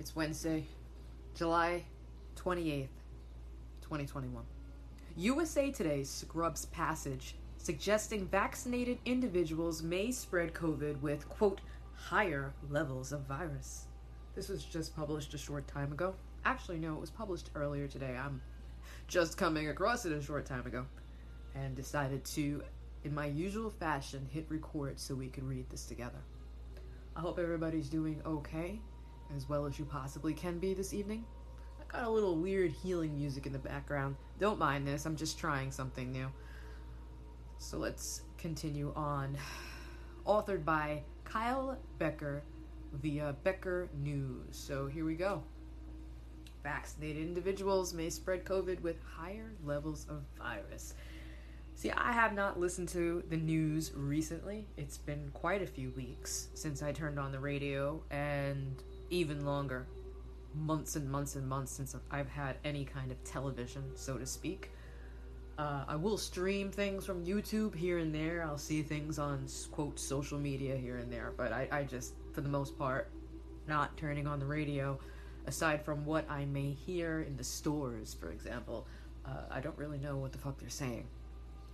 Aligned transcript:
It's 0.00 0.16
Wednesday, 0.16 0.64
July 1.34 1.84
28th, 2.34 2.88
2021. 3.82 4.42
USA 5.18 5.70
Today 5.70 6.04
scrubs 6.04 6.64
passage 6.64 7.34
suggesting 7.58 8.26
vaccinated 8.26 8.96
individuals 9.04 9.82
may 9.82 10.10
spread 10.10 10.54
COVID 10.54 11.02
with, 11.02 11.28
quote, 11.28 11.60
higher 11.92 12.54
levels 12.70 13.12
of 13.12 13.26
virus. 13.26 13.88
This 14.34 14.48
was 14.48 14.64
just 14.64 14.96
published 14.96 15.34
a 15.34 15.38
short 15.38 15.68
time 15.68 15.92
ago. 15.92 16.14
Actually, 16.46 16.78
no, 16.78 16.94
it 16.94 17.00
was 17.02 17.10
published 17.10 17.50
earlier 17.54 17.86
today. 17.86 18.16
I'm 18.16 18.40
just 19.06 19.36
coming 19.36 19.68
across 19.68 20.06
it 20.06 20.12
a 20.12 20.22
short 20.22 20.46
time 20.46 20.66
ago 20.66 20.86
and 21.54 21.76
decided 21.76 22.24
to, 22.24 22.62
in 23.04 23.14
my 23.14 23.26
usual 23.26 23.68
fashion, 23.68 24.26
hit 24.32 24.46
record 24.48 24.98
so 24.98 25.14
we 25.14 25.28
could 25.28 25.44
read 25.44 25.68
this 25.68 25.84
together. 25.84 26.20
I 27.14 27.20
hope 27.20 27.38
everybody's 27.38 27.90
doing 27.90 28.22
okay, 28.24 28.80
as 29.36 29.48
well 29.48 29.66
as 29.66 29.78
you 29.78 29.84
possibly 29.84 30.32
can 30.32 30.58
be 30.58 30.74
this 30.74 30.92
evening. 30.92 31.24
I 31.80 31.92
got 31.92 32.06
a 32.06 32.10
little 32.10 32.36
weird 32.36 32.70
healing 32.70 33.14
music 33.14 33.46
in 33.46 33.52
the 33.52 33.58
background. 33.58 34.16
Don't 34.38 34.58
mind 34.58 34.86
this, 34.86 35.06
I'm 35.06 35.16
just 35.16 35.38
trying 35.38 35.70
something 35.70 36.10
new. 36.10 36.28
So 37.58 37.78
let's 37.78 38.22
continue 38.38 38.92
on. 38.96 39.36
Authored 40.26 40.64
by 40.64 41.02
Kyle 41.24 41.78
Becker 41.98 42.42
via 42.92 43.34
Becker 43.44 43.88
News. 44.02 44.44
So 44.50 44.86
here 44.86 45.04
we 45.04 45.14
go. 45.14 45.42
Vaccinated 46.62 47.22
individuals 47.22 47.94
may 47.94 48.10
spread 48.10 48.44
COVID 48.44 48.80
with 48.80 48.96
higher 49.02 49.52
levels 49.64 50.06
of 50.10 50.22
virus. 50.36 50.94
See, 51.74 51.90
I 51.90 52.12
have 52.12 52.34
not 52.34 52.60
listened 52.60 52.88
to 52.90 53.22
the 53.30 53.36
news 53.38 53.92
recently. 53.94 54.66
It's 54.76 54.98
been 54.98 55.30
quite 55.32 55.62
a 55.62 55.66
few 55.66 55.90
weeks 55.92 56.48
since 56.52 56.82
I 56.82 56.92
turned 56.92 57.18
on 57.18 57.32
the 57.32 57.38
radio, 57.38 58.02
and 58.10 58.82
even 59.10 59.44
longer 59.44 59.86
months 60.54 60.96
and 60.96 61.08
months 61.08 61.36
and 61.36 61.46
months 61.48 61.72
since 61.72 61.94
I've 62.10 62.28
had 62.28 62.56
any 62.64 62.84
kind 62.84 63.10
of 63.10 63.22
television, 63.24 63.82
so 63.94 64.18
to 64.18 64.26
speak. 64.26 64.70
Uh, 65.58 65.84
I 65.86 65.96
will 65.96 66.16
stream 66.16 66.70
things 66.70 67.04
from 67.04 67.24
YouTube 67.24 67.74
here 67.74 67.98
and 67.98 68.14
there. 68.14 68.42
I'll 68.42 68.56
see 68.56 68.82
things 68.82 69.18
on 69.18 69.46
quote 69.70 69.98
social 69.98 70.38
media 70.38 70.76
here 70.76 70.96
and 70.96 71.12
there, 71.12 71.34
but 71.36 71.52
I, 71.52 71.68
I 71.70 71.82
just, 71.84 72.14
for 72.32 72.40
the 72.40 72.48
most 72.48 72.78
part, 72.78 73.10
not 73.68 73.96
turning 73.96 74.26
on 74.26 74.38
the 74.38 74.46
radio. 74.46 74.98
Aside 75.46 75.84
from 75.84 76.04
what 76.04 76.30
I 76.30 76.44
may 76.44 76.70
hear 76.70 77.22
in 77.22 77.36
the 77.36 77.44
stores, 77.44 78.14
for 78.14 78.30
example, 78.30 78.86
uh, 79.26 79.42
I 79.50 79.60
don't 79.60 79.76
really 79.76 79.98
know 79.98 80.16
what 80.16 80.32
the 80.32 80.38
fuck 80.38 80.58
they're 80.58 80.68
saying, 80.68 81.06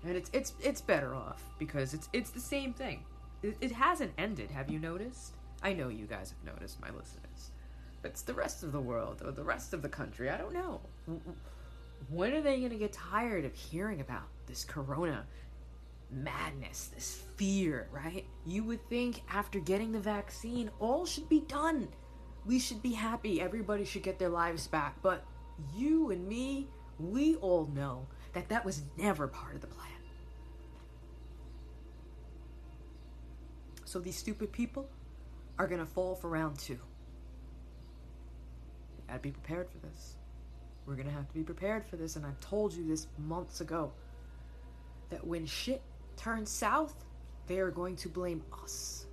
and 0.04 0.16
it's 0.16 0.30
it's 0.32 0.54
it's 0.60 0.80
better 0.80 1.14
off 1.14 1.42
because 1.58 1.92
it's 1.92 2.08
it's 2.12 2.30
the 2.30 2.40
same 2.40 2.72
thing. 2.72 3.04
It, 3.42 3.56
it 3.60 3.72
hasn't 3.72 4.12
ended. 4.18 4.50
Have 4.50 4.70
you 4.70 4.78
noticed? 4.78 5.35
I 5.62 5.72
know 5.72 5.88
you 5.88 6.06
guys 6.06 6.32
have 6.32 6.54
noticed, 6.54 6.80
my 6.80 6.88
listeners. 6.88 7.50
But 8.02 8.12
it's 8.12 8.22
the 8.22 8.34
rest 8.34 8.62
of 8.62 8.72
the 8.72 8.80
world 8.80 9.22
or 9.24 9.32
the 9.32 9.42
rest 9.42 9.72
of 9.72 9.82
the 9.82 9.88
country. 9.88 10.30
I 10.30 10.36
don't 10.36 10.54
know. 10.54 10.80
When 12.08 12.32
are 12.34 12.42
they 12.42 12.58
going 12.58 12.70
to 12.70 12.76
get 12.76 12.92
tired 12.92 13.44
of 13.44 13.54
hearing 13.54 14.00
about 14.00 14.28
this 14.46 14.64
corona 14.64 15.26
madness, 16.10 16.90
this 16.94 17.22
fear, 17.36 17.88
right? 17.90 18.24
You 18.44 18.64
would 18.64 18.86
think 18.88 19.22
after 19.28 19.58
getting 19.58 19.92
the 19.92 19.98
vaccine, 19.98 20.70
all 20.78 21.04
should 21.06 21.28
be 21.28 21.40
done. 21.40 21.88
We 22.44 22.60
should 22.60 22.82
be 22.82 22.92
happy. 22.92 23.40
Everybody 23.40 23.84
should 23.84 24.04
get 24.04 24.18
their 24.18 24.28
lives 24.28 24.68
back. 24.68 24.94
But 25.02 25.24
you 25.74 26.10
and 26.10 26.28
me, 26.28 26.68
we 27.00 27.36
all 27.36 27.68
know 27.74 28.06
that 28.34 28.48
that 28.50 28.64
was 28.64 28.82
never 28.96 29.26
part 29.26 29.54
of 29.56 29.62
the 29.62 29.66
plan. 29.66 29.88
So 33.84 33.98
these 33.98 34.16
stupid 34.16 34.52
people 34.52 34.88
are 35.58 35.66
going 35.66 35.80
to 35.80 35.86
fall 35.86 36.14
for 36.14 36.28
round 36.30 36.58
two. 36.58 36.78
Gotta 39.06 39.20
be 39.20 39.30
prepared 39.30 39.70
for 39.70 39.78
this. 39.78 40.16
We're 40.84 40.94
gonna 40.94 41.10
have 41.10 41.28
to 41.28 41.34
be 41.34 41.42
prepared 41.42 41.84
for 41.84 41.96
this, 41.96 42.16
and 42.16 42.24
I 42.24 42.30
told 42.40 42.72
you 42.72 42.86
this 42.86 43.06
months 43.18 43.60
ago. 43.60 43.92
That 45.10 45.24
when 45.24 45.46
shit 45.46 45.82
turns 46.16 46.50
south, 46.50 46.94
they 47.46 47.58
are 47.58 47.70
going 47.70 47.96
to 47.96 48.08
blame 48.08 48.42
us. 48.62 49.06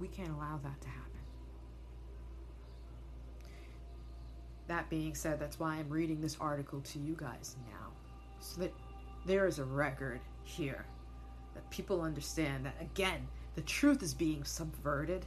We 0.00 0.08
can't 0.08 0.30
allow 0.30 0.58
that 0.62 0.80
to 0.80 0.88
happen. 0.88 1.04
That 4.68 4.88
being 4.88 5.14
said, 5.14 5.38
that's 5.38 5.58
why 5.58 5.76
I'm 5.76 5.88
reading 5.88 6.20
this 6.20 6.36
article 6.40 6.80
to 6.80 6.98
you 6.98 7.14
guys 7.18 7.56
now. 7.70 7.88
So 8.40 8.62
that 8.62 8.72
there 9.26 9.46
is 9.46 9.58
a 9.58 9.64
record 9.64 10.20
here. 10.44 10.86
That 11.58 11.68
people 11.70 12.02
understand 12.02 12.64
that, 12.66 12.76
again, 12.80 13.26
the 13.56 13.62
truth 13.62 14.00
is 14.04 14.14
being 14.14 14.44
subverted 14.44 15.26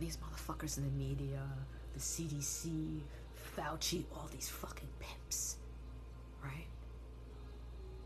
these 0.00 0.16
motherfuckers 0.16 0.76
in 0.76 0.84
the 0.84 0.90
media, 0.90 1.40
the 1.94 2.00
CDC, 2.00 2.98
Fauci, 3.56 4.04
all 4.12 4.28
these 4.32 4.48
fucking 4.48 4.88
pimps, 4.98 5.58
right? 6.42 6.66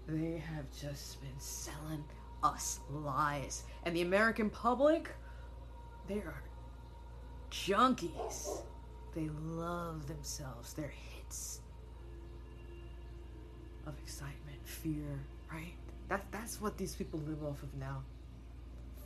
They 0.06 0.37
have 0.38 0.66
just 0.78 1.22
been 1.22 1.38
selling 1.38 2.05
us 2.43 2.81
lies. 2.91 3.62
And 3.84 3.97
the 3.97 4.03
American 4.03 4.50
public, 4.50 5.09
they 6.09 6.16
are 6.19 6.43
junkies. 7.50 8.61
They 9.15 9.31
love 9.47 10.06
themselves, 10.06 10.75
their 10.75 10.93
hits 10.93 11.61
of 13.87 13.94
excitement, 14.03 14.59
fear, 14.65 15.21
right? 15.50 15.75
That, 16.09 16.25
that's 16.31 16.61
what 16.61 16.77
these 16.77 16.95
people 16.95 17.21
live 17.21 17.43
off 17.45 17.63
of 17.63 17.75
now 17.75 18.03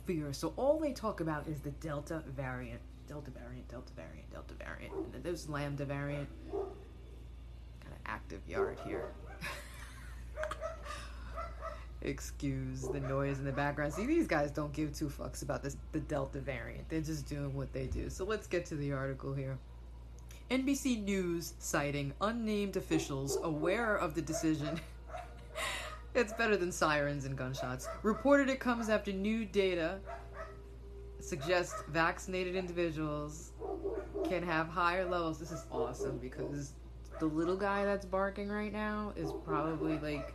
fear. 0.09 0.33
So 0.33 0.53
all 0.57 0.79
they 0.79 0.91
talk 0.91 1.21
about 1.21 1.47
is 1.47 1.59
the 1.59 1.69
Delta 1.69 2.23
variant. 2.35 2.81
Delta 3.07 3.29
variant, 3.29 3.67
Delta 3.69 3.93
variant, 3.95 4.31
Delta 4.31 4.55
variant. 4.55 4.93
And 4.95 5.13
then 5.13 5.21
there's 5.21 5.47
Lambda 5.47 5.85
variant. 5.85 6.27
Kind 6.51 7.93
of 7.93 7.99
active 8.07 8.41
yard 8.47 8.79
here. 8.85 9.11
Excuse 12.01 12.87
the 12.87 13.01
noise 13.01 13.37
in 13.37 13.45
the 13.45 13.51
background. 13.51 13.93
See, 13.93 14.07
these 14.07 14.25
guys 14.25 14.49
don't 14.49 14.73
give 14.73 14.95
two 14.95 15.09
fucks 15.09 15.43
about 15.43 15.61
this 15.61 15.77
the 15.91 15.99
Delta 15.99 16.39
variant. 16.39 16.89
They're 16.89 17.01
just 17.01 17.27
doing 17.27 17.53
what 17.53 17.71
they 17.71 17.85
do. 17.85 18.09
So 18.09 18.25
let's 18.25 18.47
get 18.47 18.65
to 18.67 18.75
the 18.75 18.91
article 18.93 19.33
here. 19.33 19.59
NBC 20.49 21.03
News 21.03 21.53
citing 21.59 22.13
unnamed 22.19 22.77
officials 22.77 23.37
aware 23.43 23.95
of 23.95 24.15
the 24.15 24.23
decision 24.23 24.79
It's 26.15 26.33
better 26.33 26.57
than 26.57 26.71
sirens 26.71 27.25
and 27.25 27.37
gunshots. 27.37 27.87
Reported 28.03 28.49
it 28.49 28.59
comes 28.59 28.89
after 28.89 29.11
new 29.11 29.45
data 29.45 29.99
suggests 31.19 31.83
vaccinated 31.89 32.55
individuals 32.55 33.51
can 34.27 34.41
have 34.41 34.67
higher 34.67 35.05
levels. 35.05 35.39
This 35.39 35.51
is 35.51 35.65
awesome 35.71 36.17
because 36.17 36.73
the 37.19 37.25
little 37.25 37.57
guy 37.57 37.85
that's 37.85 38.05
barking 38.05 38.49
right 38.49 38.73
now 38.73 39.13
is 39.15 39.31
probably 39.45 39.99
like 39.99 40.33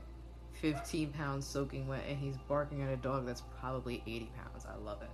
15 0.53 1.11
pounds 1.13 1.47
soaking 1.47 1.89
wet, 1.89 2.05
and 2.09 2.19
he's 2.19 2.37
barking 2.49 2.83
at 2.83 2.93
a 2.93 2.97
dog 2.97 3.27
that's 3.27 3.43
probably 3.61 4.03
80 4.07 4.31
pounds. 4.37 4.67
I 4.67 4.77
love 4.77 5.03
it. 5.03 5.11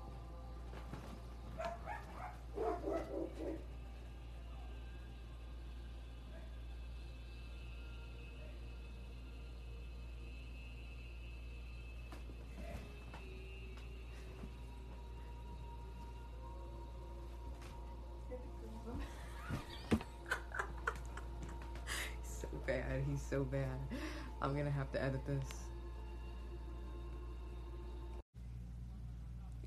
So 23.28 23.44
bad. 23.44 23.78
I'm 24.42 24.56
gonna 24.56 24.70
have 24.70 24.90
to 24.92 25.02
edit 25.02 25.20
this. 25.26 25.44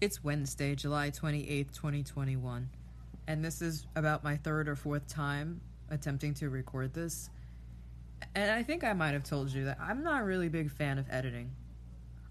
It's 0.01 0.23
Wednesday, 0.23 0.75
July 0.75 1.11
28th, 1.11 1.73
2021. 1.73 2.69
And 3.27 3.45
this 3.45 3.61
is 3.61 3.85
about 3.95 4.23
my 4.23 4.35
third 4.35 4.67
or 4.67 4.75
fourth 4.75 5.07
time 5.07 5.61
attempting 5.89 6.33
to 6.35 6.49
record 6.49 6.93
this. 6.93 7.29
And 8.35 8.51
I 8.51 8.63
think 8.63 8.83
I 8.83 8.93
might 8.93 9.11
have 9.11 9.23
told 9.23 9.49
you 9.51 9.65
that 9.65 9.77
I'm 9.79 10.03
not 10.03 10.21
a 10.21 10.25
really 10.25 10.49
big 10.49 10.71
fan 10.71 10.97
of 10.97 11.05
editing. 11.09 11.51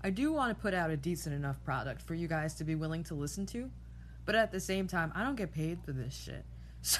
I 0.04 0.10
do 0.10 0.32
want 0.32 0.56
to 0.56 0.60
put 0.60 0.74
out 0.74 0.90
a 0.90 0.96
decent 0.96 1.34
enough 1.34 1.62
product 1.64 2.02
for 2.02 2.14
you 2.14 2.28
guys 2.28 2.54
to 2.54 2.64
be 2.64 2.74
willing 2.74 3.04
to 3.04 3.14
listen 3.14 3.46
to, 3.46 3.70
but 4.26 4.34
at 4.34 4.50
the 4.50 4.60
same 4.60 4.86
time, 4.88 5.12
I 5.14 5.22
don't 5.22 5.36
get 5.36 5.52
paid 5.52 5.78
for 5.84 5.92
this 5.92 6.14
shit. 6.14 6.44
So 6.84 6.98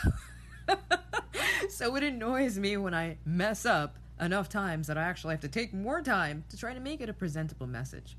so 1.69 1.97
it 1.97 2.03
annoys 2.03 2.59
me 2.59 2.77
when 2.77 2.95
I 2.95 3.17
mess 3.25 3.67
up 3.67 3.97
enough 4.21 4.49
times 4.49 4.87
that 4.87 4.99
I 4.99 5.03
actually 5.03 5.35
have 5.35 5.41
to 5.41 5.49
take 5.49 5.73
more 5.73 6.01
time 6.03 6.45
to 6.51 6.57
try 6.57 6.75
to 6.75 6.81
make 6.81 7.01
it 7.01 7.09
a 7.09 7.13
presentable 7.13 7.67
message. 7.67 8.17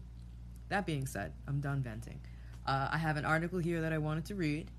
That 0.70 0.86
being 0.86 1.06
said, 1.06 1.34
I'm 1.48 1.60
done 1.60 1.82
venting. 1.82 2.20
Uh, 2.66 2.90
I 2.92 2.98
have 2.98 3.18
an 3.18 3.26
article 3.26 3.60
here 3.60 3.82
that 3.82 3.94
I 3.94 3.98
wanted 3.98 4.26
to 4.26 4.36
read. 4.36 4.72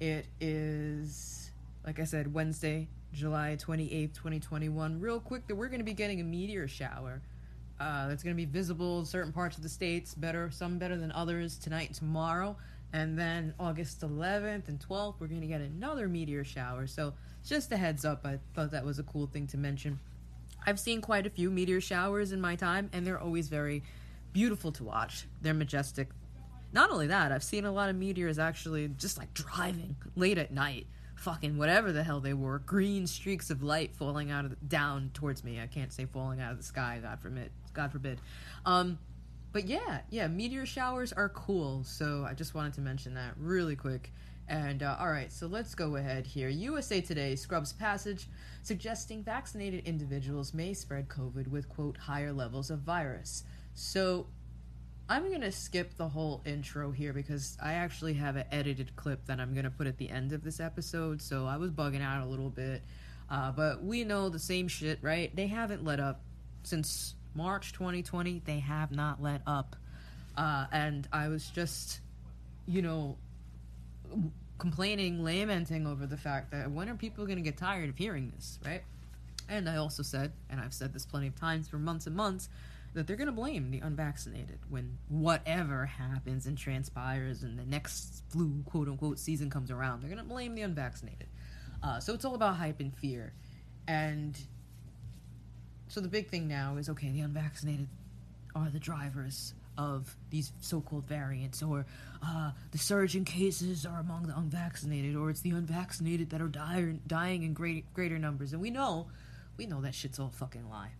It 0.00 0.26
is, 0.40 1.50
like 1.86 1.98
I 2.00 2.04
said, 2.04 2.32
Wednesday, 2.32 2.88
July 3.12 3.56
28th, 3.58 4.14
2021. 4.14 5.00
Real 5.00 5.20
quick, 5.20 5.46
that 5.46 5.54
we're 5.54 5.68
going 5.68 5.80
to 5.80 5.84
be 5.84 5.94
getting 5.94 6.20
a 6.20 6.24
meteor 6.24 6.68
shower. 6.68 7.22
Uh, 7.80 8.08
that's 8.08 8.22
going 8.22 8.34
to 8.34 8.36
be 8.36 8.50
visible 8.50 9.00
in 9.00 9.04
certain 9.04 9.32
parts 9.32 9.56
of 9.56 9.62
the 9.62 9.68
states, 9.68 10.14
better 10.14 10.50
some 10.50 10.78
better 10.78 10.96
than 10.96 11.10
others 11.12 11.58
tonight 11.58 11.88
and 11.88 11.96
tomorrow. 11.96 12.56
And 12.92 13.18
then 13.18 13.54
August 13.58 14.02
11th 14.02 14.68
and 14.68 14.78
12th, 14.78 15.14
we're 15.18 15.26
going 15.26 15.40
to 15.40 15.46
get 15.46 15.60
another 15.60 16.08
meteor 16.08 16.44
shower. 16.44 16.86
So, 16.86 17.14
just 17.44 17.72
a 17.72 17.76
heads 17.76 18.04
up, 18.04 18.24
I 18.24 18.38
thought 18.54 18.70
that 18.70 18.84
was 18.84 18.98
a 19.00 19.02
cool 19.02 19.26
thing 19.26 19.48
to 19.48 19.56
mention. 19.56 19.98
I've 20.66 20.78
seen 20.78 21.00
quite 21.00 21.26
a 21.26 21.30
few 21.30 21.50
meteor 21.50 21.80
showers 21.80 22.32
in 22.32 22.40
my 22.40 22.56
time, 22.56 22.90
and 22.92 23.06
they're 23.06 23.20
always 23.20 23.48
very 23.48 23.82
beautiful 24.32 24.72
to 24.72 24.84
watch. 24.84 25.26
They're 25.40 25.54
majestic. 25.54 26.08
Not 26.72 26.90
only 26.90 27.08
that, 27.08 27.32
I've 27.32 27.44
seen 27.44 27.64
a 27.64 27.72
lot 27.72 27.90
of 27.90 27.96
meteors 27.96 28.38
actually 28.38 28.88
just 28.88 29.18
like 29.18 29.34
driving 29.34 29.96
late 30.16 30.38
at 30.38 30.52
night. 30.52 30.86
Fucking 31.16 31.56
whatever 31.56 31.92
the 31.92 32.02
hell 32.02 32.18
they 32.18 32.34
were, 32.34 32.58
green 32.60 33.06
streaks 33.06 33.50
of 33.50 33.62
light 33.62 33.94
falling 33.94 34.30
out 34.30 34.44
of 34.44 34.50
the, 34.50 34.56
down 34.66 35.10
towards 35.14 35.44
me. 35.44 35.60
I 35.60 35.66
can't 35.66 35.92
say 35.92 36.04
falling 36.04 36.40
out 36.40 36.50
of 36.50 36.58
the 36.58 36.64
sky, 36.64 36.98
God 37.00 37.20
forbid. 37.20 37.50
God 37.74 37.92
forbid. 37.92 38.20
Um, 38.66 38.98
but 39.52 39.66
yeah, 39.66 40.00
yeah, 40.10 40.26
meteor 40.26 40.66
showers 40.66 41.12
are 41.12 41.28
cool. 41.28 41.84
So 41.84 42.26
I 42.28 42.34
just 42.34 42.54
wanted 42.54 42.72
to 42.74 42.80
mention 42.80 43.14
that 43.14 43.34
really 43.36 43.76
quick. 43.76 44.12
And 44.48 44.82
uh, 44.82 44.96
all 44.98 45.10
right, 45.10 45.32
so 45.32 45.46
let's 45.46 45.74
go 45.74 45.96
ahead 45.96 46.26
here. 46.26 46.48
USA 46.48 47.00
Today 47.00 47.36
scrubs 47.36 47.72
passage 47.72 48.28
suggesting 48.62 49.22
vaccinated 49.22 49.86
individuals 49.86 50.52
may 50.52 50.74
spread 50.74 51.08
COVID 51.08 51.48
with 51.48 51.68
quote 51.68 51.96
higher 51.96 52.32
levels 52.32 52.70
of 52.70 52.80
virus. 52.80 53.44
So 53.74 54.26
I'm 55.08 55.28
going 55.28 55.40
to 55.42 55.52
skip 55.52 55.96
the 55.96 56.08
whole 56.08 56.42
intro 56.44 56.90
here 56.90 57.12
because 57.12 57.56
I 57.62 57.74
actually 57.74 58.14
have 58.14 58.36
an 58.36 58.44
edited 58.52 58.94
clip 58.96 59.26
that 59.26 59.40
I'm 59.40 59.52
going 59.52 59.64
to 59.64 59.70
put 59.70 59.86
at 59.86 59.98
the 59.98 60.08
end 60.08 60.32
of 60.32 60.42
this 60.42 60.60
episode. 60.60 61.20
So 61.20 61.46
I 61.46 61.56
was 61.56 61.70
bugging 61.70 62.02
out 62.02 62.22
a 62.22 62.26
little 62.26 62.50
bit. 62.50 62.82
Uh, 63.30 63.50
but 63.52 63.82
we 63.82 64.04
know 64.04 64.28
the 64.28 64.38
same 64.38 64.68
shit, 64.68 64.98
right? 65.02 65.34
They 65.34 65.46
haven't 65.46 65.84
let 65.84 66.00
up 66.00 66.20
since 66.64 67.14
March 67.34 67.72
2020. 67.72 68.42
They 68.44 68.60
have 68.60 68.92
not 68.92 69.22
let 69.22 69.42
up. 69.46 69.76
Uh, 70.36 70.66
and 70.72 71.08
I 71.12 71.28
was 71.28 71.46
just, 71.48 72.00
you 72.66 72.82
know, 72.82 73.16
complaining, 74.58 75.24
lamenting 75.24 75.86
over 75.86 76.06
the 76.06 76.16
fact 76.16 76.50
that 76.52 76.70
when 76.70 76.88
are 76.88 76.94
people 76.94 77.26
going 77.26 77.38
to 77.38 77.42
get 77.42 77.56
tired 77.56 77.88
of 77.88 77.96
hearing 77.96 78.32
this, 78.34 78.58
right? 78.64 78.82
And 79.48 79.68
I 79.68 79.76
also 79.76 80.02
said, 80.02 80.32
and 80.48 80.60
I've 80.60 80.72
said 80.72 80.92
this 80.92 81.04
plenty 81.04 81.26
of 81.26 81.34
times 81.34 81.68
for 81.68 81.78
months 81.78 82.06
and 82.06 82.14
months, 82.14 82.48
that 82.94 83.06
they're 83.06 83.16
going 83.16 83.26
to 83.26 83.32
blame 83.32 83.70
the 83.70 83.80
unvaccinated 83.80 84.58
when 84.68 84.98
whatever 85.08 85.86
happens 85.86 86.46
and 86.46 86.58
transpires 86.58 87.42
and 87.42 87.58
the 87.58 87.64
next 87.64 88.22
flu, 88.28 88.62
quote 88.66 88.88
unquote, 88.88 89.18
season 89.18 89.50
comes 89.50 89.70
around. 89.70 90.00
They're 90.02 90.10
going 90.10 90.22
to 90.22 90.28
blame 90.28 90.54
the 90.54 90.62
unvaccinated. 90.62 91.26
Uh, 91.82 92.00
so 92.00 92.14
it's 92.14 92.24
all 92.24 92.34
about 92.34 92.56
hype 92.56 92.80
and 92.80 92.94
fear. 92.94 93.32
And 93.88 94.38
so 95.88 96.00
the 96.00 96.08
big 96.08 96.28
thing 96.28 96.48
now 96.48 96.76
is 96.76 96.88
okay, 96.90 97.10
the 97.10 97.20
unvaccinated 97.20 97.88
are 98.54 98.68
the 98.70 98.78
drivers 98.78 99.54
of 99.78 100.16
these 100.30 100.52
so-called 100.60 101.06
variants, 101.06 101.62
or 101.62 101.86
uh, 102.22 102.50
the 102.70 102.78
surge 102.78 103.16
in 103.16 103.24
cases 103.24 103.86
are 103.86 104.00
among 104.00 104.26
the 104.26 104.36
unvaccinated, 104.36 105.16
or 105.16 105.30
it's 105.30 105.40
the 105.40 105.50
unvaccinated 105.50 106.30
that 106.30 106.40
are 106.40 106.48
dying, 106.48 107.00
dying 107.06 107.42
in 107.42 107.52
great, 107.54 107.92
greater 107.94 108.18
numbers. 108.18 108.52
And 108.52 108.60
we 108.60 108.70
know, 108.70 109.08
we 109.56 109.66
know 109.66 109.80
that 109.80 109.94
shit's 109.94 110.18
all 110.18 110.30
fucking 110.30 110.68
lie. 110.68 110.90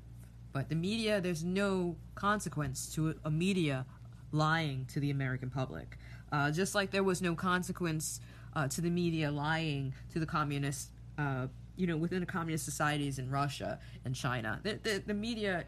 But 0.53 0.69
the 0.69 0.75
media, 0.75 1.21
there's 1.21 1.45
no 1.45 1.97
consequence 2.15 2.93
to 2.95 3.15
a 3.25 3.31
media 3.31 3.87
lying 4.33 4.87
to 4.93 5.01
the 5.01 5.11
American 5.11 5.51
public. 5.51 5.99
Uh, 6.31 6.51
just 6.51 6.75
like 6.75 6.91
there 6.91 7.05
was 7.05 7.21
no 7.21 7.35
consequence 7.35 8.21
uh, 8.55 8.69
to 8.69 8.81
the 8.81 8.91
media 8.91 9.31
lying 9.31 9.95
to 10.13 10.19
the 10.19 10.27
communist, 10.27 10.91
uh, 11.19 11.47
you 11.77 11.87
know, 11.87 11.97
within 11.97 12.21
the 12.21 12.27
communist 12.27 12.65
societies 12.65 13.19
in 13.19 13.31
Russia 13.31 13.79
and 14.05 14.15
China. 14.15 14.61
The, 14.63 14.79
the, 14.83 15.03
the 15.07 15.15
media, 15.15 15.65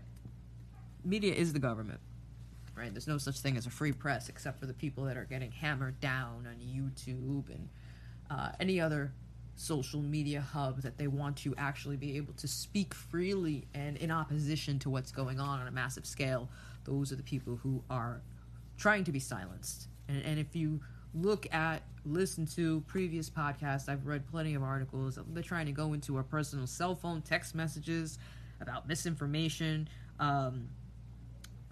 media 1.05 1.35
is 1.35 1.53
the 1.53 1.59
government 1.59 2.01
right? 2.76 2.93
There's 2.93 3.09
no 3.09 3.19
such 3.19 3.41
thing 3.41 3.56
as 3.56 3.67
a 3.67 3.71
free 3.71 3.93
press 3.93 4.29
except 4.29 4.59
for 4.61 4.67
the 4.67 4.75
people 4.75 5.05
that 5.05 5.17
are 5.17 5.25
getting 5.25 5.50
hammered 5.53 6.00
down 6.00 6.47
on 6.49 6.56
YouTube 6.61 7.49
and 7.50 7.69
uh, 8.31 8.50
any 8.61 8.81
other 8.81 9.12
social 9.56 10.00
media 10.00 10.41
hub 10.41 10.82
that 10.82 10.99
they 10.99 11.06
want 11.06 11.37
to 11.37 11.55
actually 11.56 11.97
be 11.97 12.17
able 12.17 12.32
to 12.35 12.49
speak 12.49 12.93
freely 12.93 13.67
and 13.75 13.97
in 13.99 14.11
opposition 14.11 14.79
to 14.81 14.91
what's 14.91 15.12
going 15.12 15.38
on 15.38 15.61
on 15.61 15.69
a 15.69 15.71
massive 15.71 16.06
scale. 16.06 16.49
Those 16.85 17.12
are 17.12 17.17
the 17.17 17.23
people 17.23 17.56
who 17.56 17.82
are 17.88 18.21
trying 18.77 19.05
to 19.05 19.12
be 19.12 19.20
silenced. 19.20 19.88
And, 20.09 20.23
and 20.25 20.38
if 20.38 20.56
you 20.56 20.81
look 21.15 21.53
at, 21.55 21.82
listen 22.05 22.47
to 22.47 22.81
previous 22.88 23.31
podcasts, 23.31 23.88
I've 23.88 24.06
read 24.06 24.27
plenty 24.27 24.55
of 24.55 24.62
articles. 24.62 25.19
They're 25.29 25.43
trying 25.43 25.67
to 25.67 25.73
go 25.73 25.93
into 25.93 26.17
our 26.17 26.25
personal 26.25 26.67
cell 26.67 26.97
phone 26.97 27.23
text 27.23 27.55
messages 27.55 28.19
about 28.61 28.88
misinformation. 28.88 29.88
Um, 30.19 30.69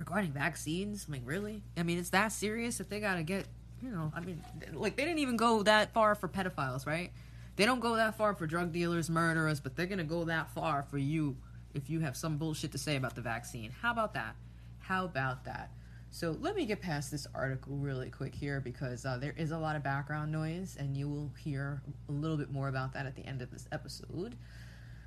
regarding 0.03 0.33
vaccines. 0.33 1.09
Mean, 1.09 1.23
really? 1.25 1.63
I 1.77 1.85
mean, 1.85 1.99
it's 1.99 2.11
that 2.11 2.33
serious 2.33 2.79
that 2.79 2.91
they 2.91 2.99
gotta 2.99 3.23
get, 3.23 3.47
you 3.81 3.89
know, 3.89 4.13
I 4.15 4.21
mean, 4.21 4.43
like, 4.73 4.97
they 4.97 5.05
didn't 5.05 5.21
even 5.21 5.37
go 5.37 5.63
that 5.63 5.93
far 5.93 6.17
for 6.17 6.29
pedophiles, 6.29 6.87
right? 6.87 7.13
They 7.55 7.67
don't 7.67 7.81
go 7.81 7.95
that 7.95 8.17
far 8.17 8.35
for 8.35 8.47
drug 8.49 8.73
dealers, 8.73 9.09
murderers, 9.09 9.61
but 9.61 9.77
they're 9.77 9.87
gonna 9.87 10.03
go 10.03 10.25
that 10.25 10.51
far 10.51 10.83
for 10.83 10.99
you 10.99 11.37
if 11.73 11.89
you 11.89 12.01
have 12.01 12.17
some 12.17 12.37
bullshit 12.37 12.73
to 12.73 12.79
say 12.79 12.97
about 12.97 13.15
the 13.15 13.21
vaccine. 13.21 13.71
How 13.81 13.93
about 13.93 14.15
that? 14.15 14.35
How 14.81 15.05
about 15.05 15.45
that? 15.45 15.71
So 16.11 16.37
let 16.41 16.57
me 16.57 16.67
get 16.67 16.83
past 16.83 17.11
this 17.11 17.27
article 17.33 17.77
really 17.77 18.11
quick 18.11 18.35
here 18.35 18.61
because 18.61 19.07
uh, 19.07 19.19
there 19.19 19.35
is 19.37 19.53
a 19.53 19.59
lot 19.59 19.77
of 19.77 19.85
background 19.85 20.33
noise, 20.33 20.77
and 20.79 20.97
you 20.97 21.09
will 21.09 21.31
hear 21.39 21.81
a 22.09 22.13
little 22.13 22.37
bit 22.37 22.51
more 22.51 22.69
about 22.69 22.93
that 22.95 23.07
at 23.07 23.15
the 23.15 23.25
end 23.25 23.41
of 23.41 23.53
this 23.53 23.67
episode. 23.71 24.35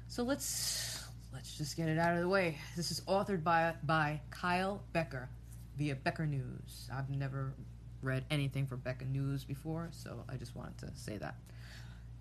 So 0.08 0.24
let's 0.24 1.05
let's 1.36 1.58
just 1.58 1.76
get 1.76 1.90
it 1.90 1.98
out 1.98 2.16
of 2.16 2.22
the 2.22 2.30
way. 2.30 2.58
This 2.78 2.92
is 2.92 3.02
authored 3.02 3.44
by 3.44 3.74
by 3.84 4.22
Kyle 4.30 4.82
Becker 4.94 5.28
via 5.78 5.94
Becker 5.94 6.26
News. 6.26 6.90
I've 6.94 7.10
never 7.10 7.54
read 8.02 8.24
anything 8.32 8.66
from 8.66 8.80
Becker 8.80 9.04
News 9.04 9.44
before, 9.44 9.90
so 9.92 10.24
I 10.30 10.38
just 10.38 10.56
wanted 10.56 10.78
to 10.78 10.92
say 10.96 11.18
that. 11.18 11.36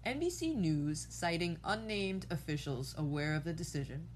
NBC 0.05 0.57
News, 0.57 1.07
citing 1.11 1.59
unnamed 1.65 2.27
officials 2.33 2.97
aware 2.99 3.37
of 3.37 3.45
the 3.45 3.53
decision, 3.53 4.09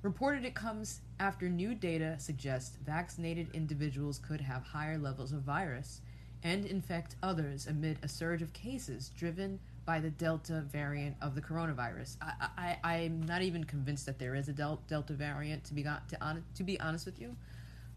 reported 0.00 0.46
it 0.46 0.54
comes 0.54 1.02
after 1.20 1.50
new 1.50 1.74
data 1.74 2.16
suggests 2.18 2.78
vaccinated 2.86 3.48
individuals 3.52 4.18
could 4.18 4.40
have 4.40 4.62
higher 4.62 4.96
levels 4.96 5.32
of 5.32 5.42
virus 5.42 6.00
and 6.42 6.64
infect 6.64 7.16
others 7.22 7.66
amid 7.66 7.98
a 8.02 8.08
surge 8.08 8.40
of 8.40 8.54
cases 8.54 9.10
driven 9.10 9.60
by 9.84 9.98
the 10.00 10.10
Delta 10.10 10.60
variant 10.60 11.16
of 11.20 11.34
the 11.34 11.40
coronavirus. 11.40 12.16
I, 12.22 12.78
I, 12.84 12.94
I'm 12.94 13.22
not 13.22 13.42
even 13.42 13.64
convinced 13.64 14.06
that 14.06 14.18
there 14.18 14.34
is 14.34 14.48
a 14.48 14.52
del- 14.52 14.82
Delta 14.88 15.12
variant. 15.12 15.64
To 15.64 15.74
be 15.74 15.82
got 15.82 16.08
to 16.10 16.24
on, 16.24 16.44
to 16.54 16.62
be 16.62 16.78
honest 16.80 17.06
with 17.06 17.20
you, 17.20 17.36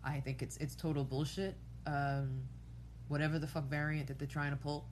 I 0.04 0.20
think 0.20 0.42
it's 0.42 0.58
it's 0.58 0.76
total 0.76 1.04
bullshit. 1.04 1.56
Um, 1.86 2.42
whatever 3.08 3.38
the 3.38 3.48
fuck 3.48 3.66
variant 3.66 4.08
that 4.08 4.18
they're 4.18 4.28
trying 4.28 4.52
to 4.52 4.58
pull, 4.58 4.86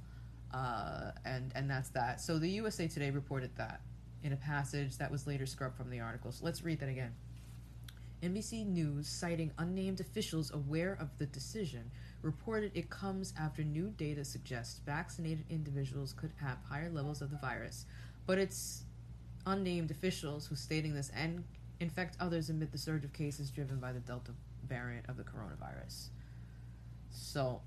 uh, 0.54 1.12
and 1.26 1.52
and 1.56 1.70
that's 1.70 1.90
that. 1.90 2.22
So 2.22 2.38
the 2.38 2.50
USA 2.50 2.88
Today 2.88 3.10
reported 3.10 3.56
that 3.58 3.82
in 4.24 4.34
a 4.34 4.38
passage 4.38 4.98
that 4.98 5.12
was 5.12 5.28
later 5.28 5.46
scrubbed 5.46 5.76
from 5.76 5.90
the 5.90 6.00
article. 6.00 6.32
So 6.32 6.46
let's 6.46 6.64
read 6.64 6.80
that 6.80 6.90
again. 6.90 7.14
NBC 8.24 8.66
News, 8.66 9.10
citing 9.10 9.52
unnamed 9.58 10.00
officials 10.00 10.50
aware 10.54 10.98
of 11.02 11.10
the 11.18 11.26
decision, 11.26 11.92
reported 12.22 12.72
it 12.74 12.90
comes 12.90 13.34
after 13.38 13.66
new 13.66 13.90
data 13.90 14.24
suggests 14.24 14.80
vaccinated 14.86 15.44
individuals 15.50 16.14
could 16.14 16.32
have 16.40 16.58
higher 16.64 16.90
levels 16.90 17.22
of 17.22 17.32
the 17.32 17.38
virus, 17.38 17.86
but 18.26 18.38
it's 18.38 18.86
unnamed 19.46 19.92
officials 19.92 20.48
who 20.48 20.56
stating 20.56 20.94
this 20.94 21.12
and 21.14 21.44
infect 21.82 22.16
others 22.22 22.50
amid 22.50 22.72
the 22.72 22.78
surge 22.78 23.04
of 23.04 23.12
cases 23.12 23.52
driven 23.52 23.78
by 23.78 23.92
the 23.92 24.00
Delta 24.00 24.32
variant 24.66 25.10
of 25.10 25.18
the 25.18 25.24
coronavirus. 25.24 26.08
So, 27.12 27.62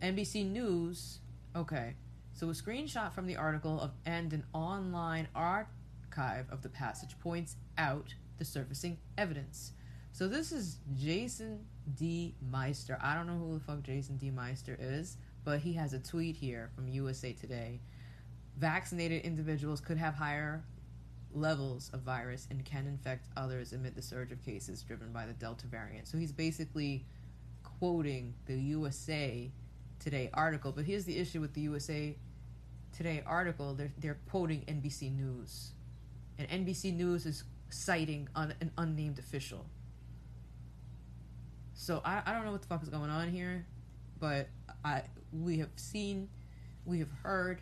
NBC 0.00 0.48
News, 0.48 1.18
okay. 1.56 1.94
So 2.32 2.48
a 2.48 2.52
screenshot 2.52 3.12
from 3.12 3.26
the 3.26 3.36
article 3.36 3.80
of 3.80 3.90
and 4.06 4.32
an 4.32 4.44
online 4.52 5.26
archive 5.34 6.46
of 6.50 6.62
the 6.62 6.68
passage 6.68 7.18
points 7.18 7.56
out 7.76 8.14
the 8.38 8.44
surfacing 8.44 8.98
evidence. 9.18 9.72
So 10.12 10.28
this 10.28 10.52
is 10.52 10.78
Jason 10.94 11.66
D. 11.96 12.34
Meister. 12.50 12.98
I 13.02 13.14
don't 13.14 13.26
know 13.26 13.36
who 13.36 13.54
the 13.54 13.64
fuck 13.64 13.82
Jason 13.82 14.16
D. 14.16 14.30
Meister 14.30 14.76
is, 14.78 15.16
but 15.44 15.58
he 15.58 15.72
has 15.74 15.92
a 15.92 15.98
tweet 15.98 16.36
here 16.36 16.70
from 16.74 16.88
USA 16.88 17.32
Today. 17.32 17.80
Vaccinated 18.56 19.22
individuals 19.22 19.80
could 19.80 19.98
have 19.98 20.14
higher 20.14 20.64
levels 21.32 21.90
of 21.92 22.00
virus 22.02 22.46
and 22.50 22.64
can 22.64 22.86
infect 22.86 23.28
others 23.36 23.72
amid 23.72 23.96
the 23.96 24.02
surge 24.02 24.30
of 24.30 24.40
cases 24.44 24.82
driven 24.82 25.12
by 25.12 25.26
the 25.26 25.32
Delta 25.32 25.66
variant. 25.66 26.06
So 26.06 26.16
he's 26.16 26.32
basically 26.32 27.04
quoting 27.62 28.34
the 28.46 28.54
USA 28.54 29.50
Today 29.98 30.30
article. 30.32 30.70
But 30.70 30.84
here's 30.84 31.04
the 31.04 31.18
issue 31.18 31.40
with 31.40 31.54
the 31.54 31.62
USA 31.62 32.16
Today 32.96 33.22
article 33.26 33.74
they're, 33.74 33.92
they're 33.98 34.18
quoting 34.30 34.60
NBC 34.68 35.16
News. 35.16 35.72
And 36.38 36.48
NBC 36.48 36.94
News 36.94 37.26
is 37.26 37.44
citing 37.74 38.28
an 38.36 38.54
unnamed 38.78 39.18
official. 39.18 39.66
So 41.74 42.00
I, 42.04 42.22
I 42.26 42.32
don't 42.32 42.44
know 42.44 42.52
what 42.52 42.62
the 42.62 42.68
fuck 42.68 42.82
is 42.82 42.88
going 42.88 43.10
on 43.10 43.30
here, 43.30 43.66
but 44.20 44.48
I 44.84 45.02
we 45.32 45.58
have 45.58 45.70
seen, 45.76 46.28
we 46.84 47.00
have 47.00 47.10
heard 47.22 47.60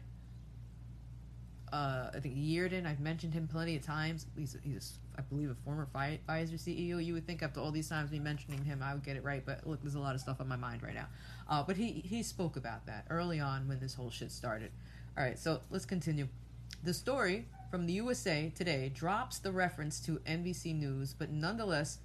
Uh, 1.72 2.10
I 2.14 2.20
think 2.20 2.36
Yeadon, 2.36 2.86
I've 2.86 3.00
mentioned 3.00 3.32
him 3.32 3.48
plenty 3.48 3.76
of 3.76 3.82
times. 3.82 4.26
He's, 4.36 4.56
he's 4.62 4.98
I 5.16 5.22
believe, 5.22 5.50
a 5.50 5.54
former 5.64 5.88
Pfizer 5.94 6.58
CEO. 6.60 7.02
You 7.02 7.14
would 7.14 7.26
think 7.26 7.42
after 7.42 7.60
all 7.60 7.70
these 7.70 7.88
times 7.88 8.10
me 8.10 8.18
mentioning 8.18 8.62
him, 8.64 8.82
I 8.82 8.92
would 8.92 9.02
get 9.02 9.16
it 9.16 9.24
right. 9.24 9.42
But 9.44 9.66
look, 9.66 9.80
there's 9.82 9.94
a 9.94 10.00
lot 10.00 10.14
of 10.14 10.20
stuff 10.20 10.40
on 10.40 10.48
my 10.48 10.56
mind 10.56 10.82
right 10.82 10.94
now. 10.94 11.06
Uh, 11.48 11.62
but 11.62 11.76
he, 11.76 12.02
he 12.04 12.22
spoke 12.22 12.56
about 12.56 12.84
that 12.86 13.06
early 13.08 13.40
on 13.40 13.68
when 13.68 13.80
this 13.80 13.94
whole 13.94 14.10
shit 14.10 14.30
started. 14.30 14.70
All 15.16 15.24
right, 15.24 15.38
so 15.38 15.60
let's 15.70 15.86
continue. 15.86 16.28
The 16.84 16.92
story 16.94 17.46
from 17.72 17.86
the 17.86 17.94
USA 17.94 18.52
Today 18.54 18.92
drops 18.94 19.38
the 19.38 19.50
reference 19.50 19.98
to 20.00 20.18
NBC 20.26 20.78
News, 20.78 21.14
but 21.18 21.30
nonetheless 21.30 22.00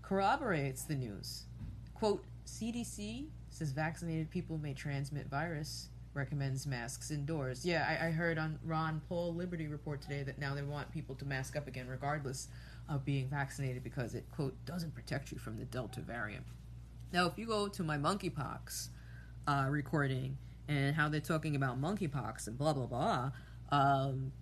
corroborates 0.00 0.84
the 0.84 0.94
news. 0.94 1.44
Quote, 1.92 2.24
CDC 2.46 3.26
says 3.50 3.72
vaccinated 3.72 4.30
people 4.30 4.56
may 4.56 4.72
transmit 4.72 5.28
virus, 5.28 5.90
recommends 6.14 6.66
masks 6.66 7.10
indoors. 7.10 7.66
Yeah, 7.66 7.86
I, 7.86 8.06
I, 8.06 8.10
heard 8.12 8.38
on 8.38 8.58
Ron 8.64 9.02
Paul 9.06 9.34
Liberty 9.34 9.66
Report 9.66 10.00
today 10.00 10.22
that 10.22 10.38
now 10.38 10.54
they 10.54 10.62
want 10.62 10.90
people 10.90 11.14
to 11.16 11.26
mask 11.26 11.54
up 11.54 11.68
again 11.68 11.86
regardless 11.86 12.48
of 12.88 13.04
being 13.04 13.28
vaccinated 13.28 13.84
because 13.84 14.14
it, 14.14 14.24
quote, 14.34 14.54
doesn't 14.64 14.94
protect 14.94 15.30
you 15.30 15.36
from 15.36 15.58
the 15.58 15.66
Delta 15.66 16.00
variant. 16.00 16.44
Now, 17.12 17.26
if 17.26 17.36
you 17.36 17.44
go 17.44 17.68
to 17.68 17.82
my 17.82 17.98
monkeypox 17.98 18.88
uh, 19.46 19.66
recording 19.68 20.38
and 20.66 20.96
how 20.96 21.10
they're 21.10 21.20
talking 21.20 21.56
about 21.56 21.78
monkeypox 21.78 22.46
and 22.46 22.56
blah, 22.56 22.72
blah, 22.72 22.86
blah, 22.86 23.32
um, 23.70 24.32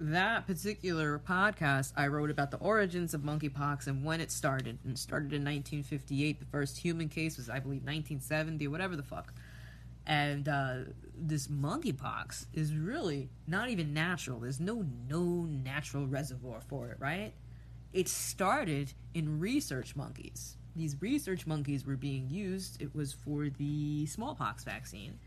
that 0.00 0.46
particular 0.46 1.18
podcast, 1.18 1.92
I 1.94 2.06
wrote 2.06 2.30
about 2.30 2.50
the 2.50 2.56
origins 2.56 3.12
of 3.12 3.20
monkeypox 3.20 3.86
and 3.86 4.02
when 4.02 4.20
it 4.20 4.32
started. 4.32 4.78
And 4.82 4.94
it 4.94 4.98
started 4.98 5.32
in 5.34 5.42
1958. 5.42 6.40
The 6.40 6.46
first 6.46 6.78
human 6.78 7.08
case 7.08 7.36
was, 7.36 7.50
I 7.50 7.58
believe, 7.58 7.82
1970, 7.82 8.66
whatever 8.68 8.96
the 8.96 9.02
fuck. 9.02 9.34
And 10.06 10.48
uh, 10.48 10.74
this 11.14 11.48
monkeypox 11.48 12.46
is 12.54 12.74
really 12.74 13.28
not 13.46 13.68
even 13.68 13.92
natural. 13.92 14.40
There's 14.40 14.58
no 14.58 14.86
known 15.08 15.62
natural 15.62 16.06
reservoir 16.06 16.62
for 16.66 16.88
it, 16.88 16.96
right? 16.98 17.34
It 17.92 18.08
started 18.08 18.94
in 19.12 19.38
research 19.38 19.94
monkeys. 19.94 20.56
These 20.74 20.96
research 21.02 21.46
monkeys 21.46 21.84
were 21.84 21.96
being 21.96 22.30
used. 22.30 22.80
It 22.80 22.94
was 22.94 23.12
for 23.12 23.50
the 23.50 24.06
smallpox 24.06 24.64
vaccine. 24.64 25.18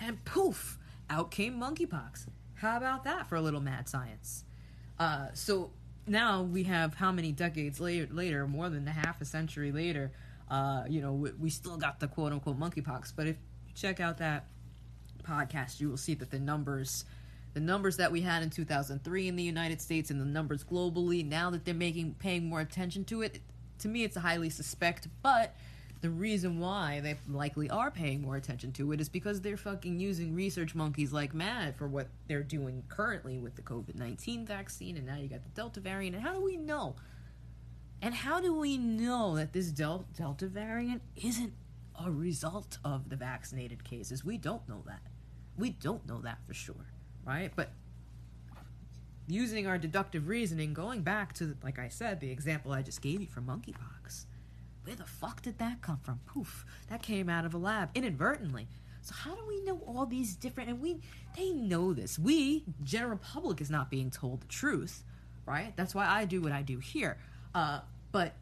And 0.00 0.24
poof, 0.24 0.78
out 1.10 1.30
came 1.30 1.60
monkeypox 1.60 2.26
how 2.62 2.76
about 2.76 3.04
that 3.04 3.28
for 3.28 3.34
a 3.34 3.40
little 3.40 3.60
mad 3.60 3.88
science? 3.88 4.44
Uh, 4.98 5.26
so 5.34 5.70
now 6.06 6.42
we 6.42 6.62
have 6.62 6.94
how 6.94 7.10
many 7.10 7.32
decades 7.32 7.80
later, 7.80 8.08
later 8.12 8.46
more 8.46 8.70
than 8.70 8.86
a 8.86 8.92
half 8.92 9.20
a 9.20 9.24
century 9.24 9.72
later, 9.72 10.12
uh, 10.48 10.84
you 10.88 11.00
know, 11.00 11.12
we, 11.12 11.32
we, 11.32 11.50
still 11.50 11.76
got 11.76 11.98
the 11.98 12.06
quote 12.06 12.32
unquote 12.32 12.58
monkeypox. 12.58 13.12
But 13.16 13.26
if 13.26 13.36
you 13.66 13.72
check 13.74 14.00
out 14.00 14.18
that 14.18 14.46
podcast, 15.24 15.80
you 15.80 15.88
will 15.88 15.96
see 15.96 16.14
that 16.14 16.30
the 16.30 16.38
numbers, 16.38 17.04
the 17.54 17.60
numbers 17.60 17.96
that 17.96 18.12
we 18.12 18.20
had 18.20 18.42
in 18.42 18.50
2003 18.50 19.28
in 19.28 19.36
the 19.36 19.42
United 19.42 19.80
States 19.80 20.10
and 20.10 20.20
the 20.20 20.24
numbers 20.24 20.62
globally, 20.62 21.26
now 21.26 21.50
that 21.50 21.64
they're 21.64 21.74
making 21.74 22.14
paying 22.18 22.46
more 22.48 22.60
attention 22.60 23.04
to 23.06 23.22
it, 23.22 23.40
to 23.80 23.88
me 23.88 24.04
it's 24.04 24.16
highly 24.16 24.50
suspect, 24.50 25.08
but 25.22 25.54
the 26.02 26.10
reason 26.10 26.58
why 26.58 27.00
they 27.00 27.16
likely 27.28 27.70
are 27.70 27.90
paying 27.90 28.22
more 28.22 28.34
attention 28.34 28.72
to 28.72 28.90
it 28.90 29.00
is 29.00 29.08
because 29.08 29.40
they're 29.40 29.56
fucking 29.56 30.00
using 30.00 30.34
research 30.34 30.74
monkeys 30.74 31.12
like 31.12 31.32
mad 31.32 31.76
for 31.76 31.86
what 31.86 32.08
they're 32.26 32.42
doing 32.42 32.82
currently 32.88 33.38
with 33.38 33.54
the 33.54 33.62
COVID 33.62 33.94
19 33.94 34.44
vaccine, 34.44 34.96
and 34.96 35.06
now 35.06 35.16
you 35.16 35.28
got 35.28 35.44
the 35.44 35.50
Delta 35.50 35.78
variant. 35.78 36.16
And 36.16 36.24
how 36.24 36.34
do 36.34 36.42
we 36.42 36.56
know? 36.56 36.96
And 38.02 38.14
how 38.14 38.40
do 38.40 38.52
we 38.52 38.76
know 38.76 39.36
that 39.36 39.52
this 39.52 39.68
Del- 39.68 40.04
Delta 40.18 40.48
variant 40.48 41.02
isn't 41.14 41.52
a 42.04 42.10
result 42.10 42.78
of 42.84 43.08
the 43.08 43.16
vaccinated 43.16 43.84
cases? 43.84 44.24
We 44.24 44.38
don't 44.38 44.68
know 44.68 44.82
that. 44.86 45.02
We 45.56 45.70
don't 45.70 46.04
know 46.08 46.20
that 46.22 46.38
for 46.48 46.52
sure, 46.52 46.86
right? 47.24 47.52
But 47.54 47.70
using 49.28 49.68
our 49.68 49.78
deductive 49.78 50.26
reasoning, 50.26 50.74
going 50.74 51.02
back 51.02 51.32
to, 51.34 51.56
like 51.62 51.78
I 51.78 51.86
said, 51.86 52.18
the 52.18 52.32
example 52.32 52.72
I 52.72 52.82
just 52.82 53.02
gave 53.02 53.20
you 53.20 53.28
from 53.28 53.46
monkeypox 53.46 54.26
where 54.84 54.96
the 54.96 55.04
fuck 55.04 55.42
did 55.42 55.58
that 55.58 55.80
come 55.80 55.98
from? 56.02 56.20
Poof, 56.26 56.64
that 56.88 57.02
came 57.02 57.28
out 57.28 57.44
of 57.44 57.54
a 57.54 57.58
lab 57.58 57.90
inadvertently. 57.94 58.68
So 59.02 59.14
how 59.14 59.34
do 59.34 59.44
we 59.46 59.60
know 59.62 59.80
all 59.86 60.06
these 60.06 60.36
different 60.36 60.70
and 60.70 60.80
we 60.80 61.00
they 61.36 61.50
know 61.50 61.92
this. 61.92 62.18
We, 62.18 62.64
general 62.82 63.18
public 63.18 63.60
is 63.60 63.70
not 63.70 63.90
being 63.90 64.10
told 64.10 64.42
the 64.42 64.46
truth, 64.46 65.02
right? 65.46 65.72
That's 65.76 65.94
why 65.94 66.06
I 66.06 66.24
do 66.24 66.40
what 66.40 66.52
I 66.52 66.62
do 66.62 66.78
here. 66.78 67.18
Uh, 67.54 67.80
but 68.10 68.34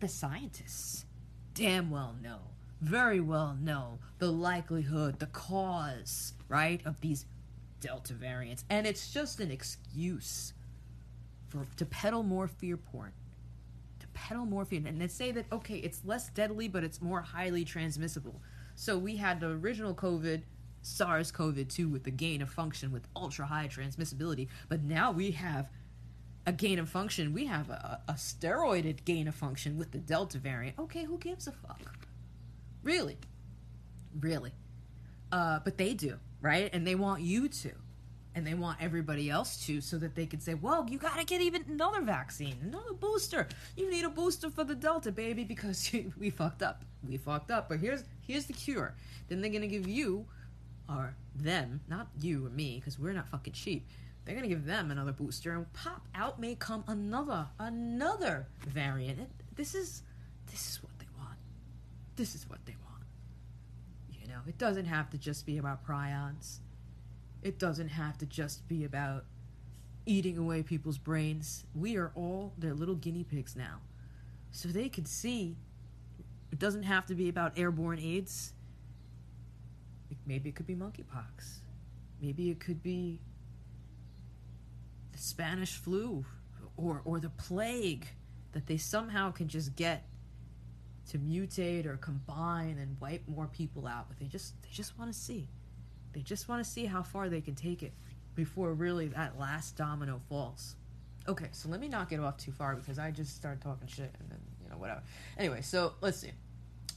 the 0.00 0.08
scientists 0.08 1.06
damn 1.54 1.90
well 1.90 2.16
know, 2.20 2.40
very 2.80 3.20
well 3.20 3.56
know 3.60 3.98
the 4.18 4.30
likelihood, 4.30 5.20
the 5.20 5.26
cause, 5.26 6.34
right, 6.48 6.80
of 6.84 7.00
these 7.00 7.26
delta 7.80 8.14
variants. 8.14 8.64
And 8.68 8.86
it's 8.86 9.12
just 9.12 9.40
an 9.40 9.50
excuse 9.50 10.52
for 11.48 11.66
to 11.76 11.86
peddle 11.86 12.22
more 12.22 12.48
fear 12.48 12.76
porn 12.76 13.12
peddle 14.14 14.46
morphine 14.46 14.86
and 14.86 15.00
they 15.00 15.08
say 15.08 15.30
that 15.32 15.46
okay 15.52 15.76
it's 15.76 16.04
less 16.04 16.30
deadly 16.30 16.68
but 16.68 16.84
it's 16.84 17.02
more 17.02 17.20
highly 17.20 17.64
transmissible. 17.64 18.40
So 18.74 18.98
we 18.98 19.16
had 19.16 19.40
the 19.40 19.48
original 19.48 19.94
covid 19.94 20.42
SARS-CoV-2 20.82 21.90
with 21.90 22.04
the 22.04 22.10
gain 22.10 22.42
of 22.42 22.50
function 22.50 22.92
with 22.92 23.08
ultra 23.16 23.46
high 23.46 23.68
transmissibility 23.68 24.48
but 24.68 24.82
now 24.82 25.10
we 25.10 25.32
have 25.32 25.70
a 26.46 26.52
gain 26.52 26.78
of 26.78 26.88
function. 26.88 27.32
We 27.32 27.46
have 27.46 27.70
a, 27.70 28.00
a 28.08 28.12
steroided 28.14 29.04
gain 29.04 29.28
of 29.28 29.34
function 29.34 29.78
with 29.78 29.92
the 29.92 29.98
delta 29.98 30.38
variant. 30.38 30.78
Okay 30.78 31.04
who 31.04 31.18
gives 31.18 31.46
a 31.46 31.52
fuck? 31.52 31.80
Really? 32.82 33.18
Really. 34.20 34.52
Uh, 35.32 35.58
but 35.64 35.78
they 35.78 35.94
do 35.94 36.18
right? 36.44 36.68
And 36.72 36.86
they 36.86 36.94
want 36.94 37.22
you 37.22 37.48
to 37.48 37.72
and 38.34 38.46
they 38.46 38.54
want 38.54 38.78
everybody 38.80 39.30
else 39.30 39.64
to 39.66 39.80
so 39.80 39.96
that 39.98 40.14
they 40.14 40.26
can 40.26 40.40
say, 40.40 40.54
well, 40.54 40.86
you 40.88 40.98
got 40.98 41.18
to 41.18 41.24
get 41.24 41.40
even 41.40 41.64
another 41.68 42.00
vaccine, 42.00 42.56
another 42.62 42.92
booster. 42.92 43.46
You 43.76 43.88
need 43.90 44.04
a 44.04 44.10
booster 44.10 44.50
for 44.50 44.64
the 44.64 44.74
Delta, 44.74 45.12
baby, 45.12 45.44
because 45.44 45.90
we 46.18 46.30
fucked 46.30 46.62
up. 46.62 46.84
We 47.08 47.16
fucked 47.16 47.50
up. 47.50 47.68
But 47.68 47.78
here's 47.78 48.04
here's 48.26 48.46
the 48.46 48.52
cure. 48.52 48.94
Then 49.28 49.40
they're 49.40 49.52
gonna 49.52 49.66
give 49.66 49.86
you, 49.86 50.26
or 50.88 51.14
them, 51.34 51.80
not 51.88 52.08
you 52.20 52.46
or 52.46 52.50
me, 52.50 52.76
because 52.78 52.98
we're 52.98 53.12
not 53.12 53.28
fucking 53.28 53.52
cheap. 53.52 53.86
They're 54.24 54.34
gonna 54.34 54.48
give 54.48 54.66
them 54.66 54.90
another 54.90 55.12
booster, 55.12 55.52
and 55.52 55.72
pop 55.72 56.06
out 56.14 56.40
may 56.40 56.56
come 56.56 56.82
another 56.88 57.46
another 57.58 58.48
variant. 58.66 59.20
It, 59.20 59.30
this 59.54 59.74
is 59.74 60.02
this 60.50 60.70
is 60.70 60.82
what 60.82 60.98
they 60.98 61.06
want. 61.18 61.38
This 62.16 62.34
is 62.34 62.48
what 62.48 62.64
they 62.66 62.74
want. 62.84 63.02
You 64.10 64.26
know, 64.28 64.40
it 64.48 64.58
doesn't 64.58 64.86
have 64.86 65.10
to 65.10 65.18
just 65.18 65.46
be 65.46 65.58
about 65.58 65.86
prions 65.86 66.58
it 67.44 67.58
doesn't 67.58 67.88
have 67.88 68.18
to 68.18 68.26
just 68.26 68.66
be 68.66 68.84
about 68.84 69.24
eating 70.06 70.38
away 70.38 70.62
people's 70.62 70.98
brains. 70.98 71.64
We 71.74 71.96
are 71.96 72.10
all 72.14 72.52
their 72.58 72.74
little 72.74 72.94
guinea 72.94 73.24
pigs 73.24 73.54
now. 73.54 73.80
So 74.50 74.68
they 74.68 74.88
can 74.88 75.04
see 75.04 75.56
it 76.50 76.58
doesn't 76.58 76.84
have 76.84 77.06
to 77.06 77.14
be 77.14 77.28
about 77.28 77.58
airborne 77.58 77.98
AIDS. 77.98 78.52
Maybe 80.26 80.48
it 80.48 80.54
could 80.54 80.66
be 80.66 80.74
monkeypox. 80.74 81.58
Maybe 82.22 82.50
it 82.50 82.60
could 82.60 82.82
be 82.82 83.20
the 85.12 85.18
Spanish 85.18 85.76
flu 85.76 86.24
or, 86.76 87.02
or 87.04 87.20
the 87.20 87.28
plague 87.28 88.06
that 88.52 88.66
they 88.66 88.78
somehow 88.78 89.32
can 89.32 89.48
just 89.48 89.76
get 89.76 90.06
to 91.10 91.18
mutate 91.18 91.84
or 91.84 91.98
combine 91.98 92.78
and 92.78 92.96
wipe 93.00 93.28
more 93.28 93.48
people 93.48 93.86
out. 93.86 94.06
But 94.08 94.18
they 94.18 94.26
just 94.26 94.54
they 94.62 94.68
just 94.72 94.98
want 94.98 95.12
to 95.12 95.18
see. 95.18 95.48
They 96.14 96.20
just 96.20 96.48
want 96.48 96.64
to 96.64 96.70
see 96.70 96.86
how 96.86 97.02
far 97.02 97.28
they 97.28 97.40
can 97.40 97.54
take 97.54 97.82
it 97.82 97.92
before 98.34 98.72
really 98.72 99.08
that 99.08 99.38
last 99.38 99.76
domino 99.76 100.20
falls. 100.28 100.76
Okay, 101.26 101.48
so 101.52 101.68
let 101.68 101.80
me 101.80 101.88
not 101.88 102.08
get 102.08 102.20
off 102.20 102.36
too 102.36 102.52
far 102.52 102.76
because 102.76 102.98
I 102.98 103.10
just 103.10 103.34
started 103.34 103.60
talking 103.62 103.88
shit 103.88 104.14
and 104.20 104.30
then, 104.30 104.40
you 104.62 104.68
know, 104.68 104.76
whatever. 104.76 105.02
Anyway, 105.38 105.62
so 105.62 105.94
let's 106.00 106.18
see. 106.18 106.32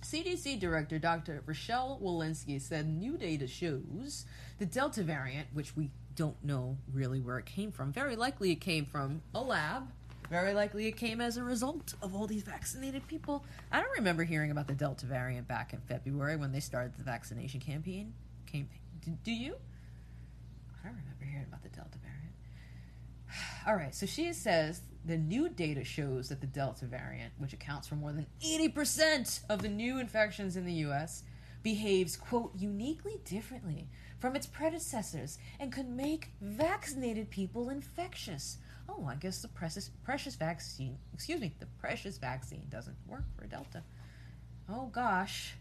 CDC 0.01 0.59
Director 0.59 0.99
Dr. 0.99 1.41
Rochelle 1.45 1.99
Walensky 2.03 2.61
said 2.61 2.87
new 2.87 3.17
data 3.17 3.47
shows 3.47 4.25
the 4.59 4.65
Delta 4.65 5.01
variant, 5.01 5.47
which 5.53 5.75
we 5.75 5.89
don't 6.15 6.43
know 6.43 6.77
really 6.93 7.19
where 7.19 7.39
it 7.39 7.45
came 7.45 7.71
from. 7.71 7.91
Very 7.91 8.15
likely 8.15 8.51
it 8.51 8.61
came 8.61 8.85
from 8.85 9.21
a 9.33 9.41
lab. 9.41 9.89
Very 10.29 10.53
likely 10.53 10.87
it 10.87 10.97
came 10.97 11.21
as 11.21 11.37
a 11.37 11.43
result 11.43 11.93
of 12.01 12.13
all 12.13 12.27
these 12.27 12.43
vaccinated 12.43 13.07
people. 13.07 13.45
I 13.71 13.79
don't 13.79 13.97
remember 13.97 14.23
hearing 14.23 14.51
about 14.51 14.67
the 14.67 14.73
Delta 14.73 15.05
variant 15.05 15.47
back 15.47 15.71
in 15.71 15.79
February 15.79 16.35
when 16.35 16.51
they 16.51 16.59
started 16.59 16.97
the 16.97 17.03
vaccination 17.03 17.61
campaign. 17.61 18.13
Campaign 18.45 18.79
do, 19.07 19.17
do 19.23 19.31
you? 19.31 19.55
I 20.83 20.87
don't 20.87 20.97
remember 20.97 21.23
hearing 21.23 21.45
about 21.47 21.63
the 21.63 21.69
Delta 21.69 21.97
variant. 21.99 22.33
All 23.67 23.75
right, 23.75 23.95
so 23.95 24.05
she 24.05 24.33
says 24.33 24.81
the 25.05 25.17
new 25.17 25.47
data 25.47 25.83
shows 25.83 26.29
that 26.29 26.41
the 26.41 26.47
Delta 26.47 26.85
variant, 26.85 27.31
which 27.37 27.53
accounts 27.53 27.87
for 27.87 27.95
more 27.95 28.11
than 28.11 28.27
80% 28.43 29.41
of 29.49 29.61
the 29.61 29.69
new 29.69 29.99
infections 29.99 30.57
in 30.57 30.65
the 30.65 30.73
US, 30.73 31.23
behaves, 31.63 32.17
quote, 32.17 32.51
uniquely 32.57 33.19
differently 33.23 33.87
from 34.19 34.35
its 34.35 34.45
predecessors 34.45 35.37
and 35.59 35.71
could 35.71 35.87
make 35.87 36.31
vaccinated 36.41 37.29
people 37.29 37.69
infectious. 37.69 38.57
Oh, 38.89 39.05
I 39.07 39.15
guess 39.15 39.41
the 39.41 39.47
precious, 39.47 39.89
precious 40.03 40.35
vaccine, 40.35 40.97
excuse 41.13 41.39
me, 41.39 41.53
the 41.59 41.65
precious 41.79 42.17
vaccine 42.17 42.65
doesn't 42.69 42.95
work 43.07 43.23
for 43.37 43.47
Delta. 43.47 43.83
Oh 44.69 44.87
gosh. 44.87 45.55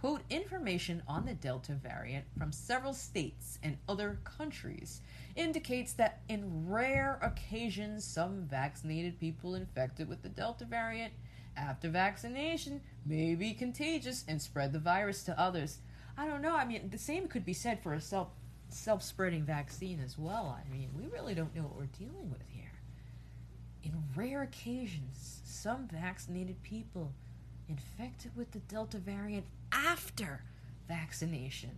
Quote, 0.00 0.22
information 0.30 1.02
on 1.06 1.26
the 1.26 1.34
Delta 1.34 1.72
variant 1.72 2.24
from 2.38 2.52
several 2.52 2.94
states 2.94 3.58
and 3.62 3.76
other 3.86 4.18
countries 4.24 5.02
indicates 5.36 5.92
that 5.92 6.22
in 6.26 6.66
rare 6.66 7.18
occasions, 7.20 8.02
some 8.02 8.46
vaccinated 8.46 9.20
people 9.20 9.54
infected 9.54 10.08
with 10.08 10.22
the 10.22 10.30
Delta 10.30 10.64
variant 10.64 11.12
after 11.54 11.90
vaccination 11.90 12.80
may 13.04 13.34
be 13.34 13.52
contagious 13.52 14.24
and 14.26 14.40
spread 14.40 14.72
the 14.72 14.78
virus 14.78 15.22
to 15.24 15.38
others. 15.38 15.80
I 16.16 16.26
don't 16.26 16.40
know. 16.40 16.56
I 16.56 16.64
mean, 16.64 16.88
the 16.88 16.96
same 16.96 17.28
could 17.28 17.44
be 17.44 17.52
said 17.52 17.82
for 17.82 17.92
a 17.92 18.00
self 18.00 18.28
self 18.70 19.02
spreading 19.02 19.44
vaccine 19.44 20.00
as 20.02 20.16
well. 20.16 20.56
I 20.58 20.72
mean, 20.72 20.88
we 20.96 21.08
really 21.08 21.34
don't 21.34 21.54
know 21.54 21.62
what 21.62 21.76
we're 21.76 22.06
dealing 22.06 22.30
with 22.30 22.42
here. 22.48 22.72
In 23.82 23.92
rare 24.16 24.42
occasions, 24.42 25.42
some 25.44 25.88
vaccinated 25.88 26.62
people 26.62 27.12
infected 27.68 28.34
with 28.34 28.52
the 28.52 28.60
Delta 28.60 28.96
variant 28.98 29.44
after 29.72 30.42
vaccination 30.88 31.70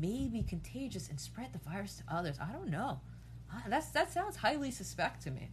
may 0.00 0.28
be 0.28 0.42
contagious 0.42 1.08
and 1.08 1.20
spread 1.20 1.52
the 1.52 1.58
virus 1.58 1.96
to 1.96 2.14
others. 2.14 2.36
I 2.40 2.52
don't 2.52 2.70
know. 2.70 3.00
Uh, 3.52 3.60
that's, 3.68 3.90
that 3.90 4.12
sounds 4.12 4.36
highly 4.36 4.70
suspect 4.70 5.22
to 5.22 5.30
me. 5.30 5.50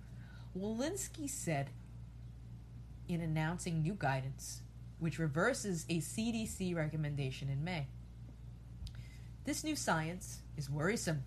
Walensky 0.58 1.29
said 1.29 1.70
in 3.08 3.22
announcing 3.22 3.82
new 3.82 3.93
guidance, 3.93 4.62
which 5.00 5.20
reverses 5.20 5.86
a 5.89 5.98
CDC 5.98 6.75
recommendation 6.75 7.50
in 7.50 7.63
May. 7.63 7.88
This 9.46 9.63
new 9.63 9.75
science 9.75 10.39
is 10.55 10.70
worrisome 10.70 11.24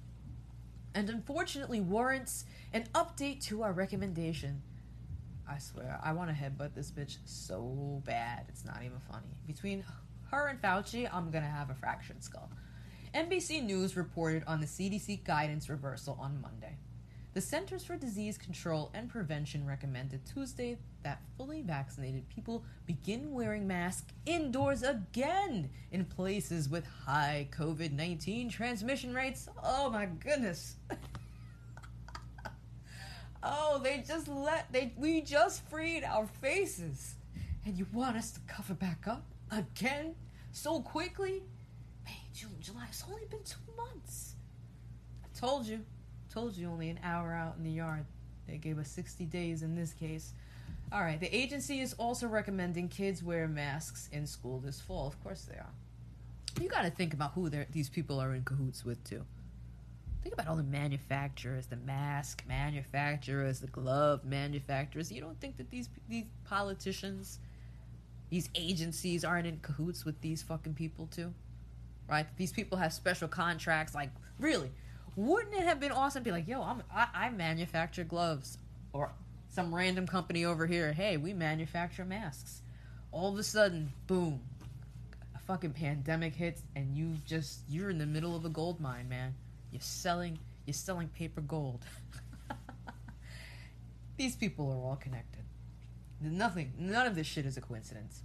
and 0.95 1.11
unfortunately 1.11 1.81
warrants 1.81 2.47
an 2.73 2.85
update 2.95 3.45
to 3.45 3.62
our 3.62 3.73
recommendation. 3.73 4.62
I 5.49 5.59
swear, 5.59 6.00
I 6.02 6.12
want 6.12 6.31
to 6.31 6.35
headbutt 6.35 6.75
this 6.75 6.90
bitch 6.90 7.19
so 7.26 8.02
bad. 8.07 8.47
It's 8.49 8.64
not 8.64 8.78
even 8.83 8.99
funny. 9.11 9.38
Between 9.47 9.85
her 10.37 10.49
and 10.49 10.61
Fauci, 10.61 11.09
I'm 11.12 11.31
gonna 11.31 11.47
have 11.47 11.71
a 11.71 11.75
fractured 11.75 12.23
skull. 12.23 12.50
NBC 13.14 13.64
News 13.64 13.97
reported 13.97 14.45
on 14.47 14.61
the 14.61 14.66
CDC 14.66 15.25
guidance 15.25 15.71
reversal 15.71 16.19
on 16.21 16.43
Monday. 16.43 16.76
The 17.33 17.40
Centers 17.40 17.85
for 17.85 17.97
Disease 17.97 18.37
Control 18.37 18.90
and 18.93 19.09
Prevention 19.09 19.66
recommended 19.66 20.26
Tuesday 20.26 20.76
that 21.02 21.23
fully 21.37 21.62
vaccinated 21.62 22.28
people 22.28 22.64
begin 22.85 23.33
wearing 23.33 23.66
masks 23.66 24.12
indoors 24.26 24.83
again 24.83 25.71
in 25.90 26.05
places 26.05 26.69
with 26.69 26.87
high 26.87 27.49
COVID 27.52 27.93
19 27.93 28.50
transmission 28.50 29.14
rates. 29.14 29.49
Oh 29.64 29.88
my 29.88 30.05
goodness. 30.05 30.76
oh, 33.43 33.81
they 33.83 34.05
just 34.07 34.28
let 34.28 34.71
they 34.71 34.93
we 34.99 35.23
just 35.23 35.66
freed 35.71 36.05
our 36.05 36.26
faces. 36.26 37.14
And 37.64 37.78
you 37.78 37.87
want 37.93 38.19
us 38.19 38.33
to 38.33 38.40
cover 38.47 38.75
back 38.75 39.09
up 39.09 39.25
again 39.50 40.14
so 40.57 40.81
quickly? 40.81 41.43
May, 42.05 42.19
June, 42.33 42.57
July. 42.61 42.87
It's 42.89 43.05
only 43.09 43.27
been 43.27 43.43
two 43.45 43.59
months. 43.77 44.35
I 45.23 45.39
told 45.39 45.67
you. 45.67 45.81
Told 46.33 46.57
you 46.57 46.69
only 46.69 46.89
an 46.89 46.99
hour 47.03 47.33
out 47.33 47.57
in 47.59 47.65
the 47.65 47.71
yard. 47.71 48.05
They 48.47 48.57
gave 48.59 48.79
us 48.79 48.89
60 48.89 49.25
days 49.27 49.63
in 49.63 49.75
this 49.75 49.93
case. 49.93 50.33
All 50.93 51.01
right, 51.01 51.19
the 51.19 51.35
agency 51.35 51.81
is 51.81 51.95
also 51.95 52.27
recommending 52.27 52.89
kids 52.89 53.23
wear 53.23 53.49
masks 53.49 54.09
in 54.13 54.27
school 54.27 54.61
this 54.61 54.81
fall. 54.81 55.07
Of 55.07 55.23
course 55.23 55.43
they 55.43 55.57
are. 55.57 55.73
You 56.61 56.69
got 56.69 56.83
to 56.83 56.91
think 56.91 57.13
about 57.13 57.33
who 57.33 57.51
these 57.71 57.89
people 57.89 58.19
are 58.21 58.35
in 58.35 58.45
cahoots 58.45 58.85
with, 58.85 59.03
too. 59.05 59.25
Think 60.23 60.35
about 60.35 60.49
all 60.49 60.57
the 60.57 60.63
manufacturers, 60.63 61.67
the 61.67 61.77
mask 61.77 62.43
manufacturers, 62.49 63.61
the 63.61 63.67
glove 63.67 64.25
manufacturers. 64.25 65.13
You 65.13 65.21
don't 65.21 65.39
think 65.41 65.57
that 65.59 65.71
these 65.71 65.89
these 66.09 66.25
politicians, 66.45 67.39
these 68.30 68.49
agencies 68.54 69.25
aren't 69.25 69.47
in 69.47 69.59
cahoots 69.61 70.04
with 70.04 70.21
these 70.21 70.42
fucking 70.42 70.75
people 70.75 71.06
too? 71.06 71.33
Right? 72.09 72.26
These 72.37 72.52
people 72.52 72.78
have 72.78 72.92
special 72.92 73.28
contracts 73.28 73.95
like 73.95 74.11
really 74.38 74.71
wouldn't 75.16 75.54
it 75.54 75.62
have 75.62 75.80
been 75.80 75.92
awesome 75.92 76.23
to 76.23 76.25
be 76.25 76.30
like, 76.30 76.47
yo, 76.47 76.62
I'm, 76.62 76.83
I, 76.95 77.09
I 77.14 77.30
manufacture 77.30 78.04
gloves, 78.04 78.59
or 78.92 79.11
some 79.49 79.75
random 79.75 80.06
company 80.06 80.45
over 80.45 80.66
here, 80.66 80.92
hey, 80.92 81.16
we 81.16 81.33
manufacture 81.33 82.04
masks. 82.04 82.61
All 83.11 83.33
of 83.33 83.38
a 83.38 83.42
sudden, 83.42 83.90
boom, 84.06 84.42
a 85.35 85.38
fucking 85.38 85.73
pandemic 85.73 86.35
hits, 86.35 86.62
and 86.76 86.95
you 86.95 87.14
just 87.25 87.61
you're 87.66 87.88
in 87.88 87.97
the 87.97 88.06
middle 88.06 88.37
of 88.37 88.44
a 88.44 88.51
gold 88.51 88.79
mine, 88.79 89.09
man. 89.09 89.35
You're 89.72 89.81
selling 89.81 90.38
you're 90.66 90.74
selling 90.74 91.09
paper 91.09 91.40
gold. 91.40 91.83
These 94.18 94.37
people 94.37 94.66
are 94.70 94.90
all 94.90 94.96
connected. 94.96 95.44
Nothing, 96.20 96.72
none 96.79 97.07
of 97.07 97.14
this 97.14 97.26
shit 97.26 97.46
is 97.46 97.57
a 97.57 97.61
coincidence. 97.61 98.22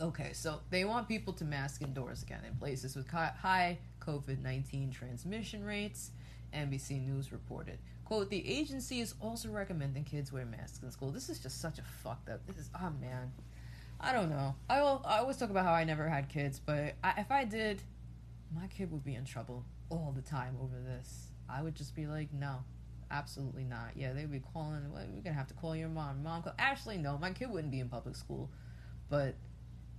Okay, 0.00 0.32
so 0.32 0.60
they 0.70 0.84
want 0.84 1.08
people 1.08 1.32
to 1.34 1.44
mask 1.44 1.82
indoors 1.82 2.22
again 2.22 2.42
in 2.46 2.54
places 2.56 2.94
with 2.94 3.10
high 3.10 3.78
COVID 4.00 4.40
19 4.42 4.90
transmission 4.90 5.64
rates, 5.64 6.10
NBC 6.54 7.04
News 7.04 7.32
reported. 7.32 7.78
Quote, 8.04 8.30
the 8.30 8.48
agency 8.48 9.00
is 9.00 9.14
also 9.20 9.48
recommending 9.50 10.04
kids 10.04 10.32
wear 10.32 10.46
masks 10.46 10.82
in 10.82 10.90
school. 10.90 11.10
This 11.10 11.28
is 11.28 11.40
just 11.40 11.60
such 11.60 11.78
a 11.78 11.82
fucked 11.82 12.30
up. 12.30 12.40
This 12.46 12.58
is, 12.58 12.70
oh 12.80 12.92
man. 13.00 13.32
I 14.00 14.12
don't 14.12 14.30
know. 14.30 14.54
I, 14.70 14.80
will, 14.80 15.04
I 15.04 15.18
always 15.18 15.36
talk 15.36 15.50
about 15.50 15.64
how 15.64 15.72
I 15.72 15.84
never 15.84 16.08
had 16.08 16.28
kids, 16.28 16.60
but 16.64 16.94
I, 17.02 17.14
if 17.18 17.30
I 17.32 17.44
did, 17.44 17.82
my 18.54 18.66
kid 18.68 18.92
would 18.92 19.04
be 19.04 19.16
in 19.16 19.24
trouble 19.24 19.64
all 19.90 20.12
the 20.14 20.22
time 20.22 20.56
over 20.62 20.76
this. 20.80 21.26
I 21.48 21.62
would 21.62 21.74
just 21.74 21.96
be 21.96 22.06
like, 22.06 22.32
no, 22.32 22.62
absolutely 23.10 23.64
not. 23.64 23.90
Yeah, 23.94 24.12
they'd 24.12 24.30
be 24.30 24.40
calling, 24.52 24.92
well, 24.92 25.04
we're 25.12 25.22
gonna 25.22 25.36
have 25.36 25.48
to 25.48 25.54
call 25.54 25.74
your 25.74 25.88
mom. 25.88 26.22
Mom, 26.22 26.44
actually, 26.58 26.98
no, 26.98 27.18
my 27.18 27.30
kid 27.30 27.50
wouldn't 27.50 27.70
be 27.70 27.80
in 27.80 27.88
public 27.88 28.16
school, 28.16 28.50
but 29.08 29.34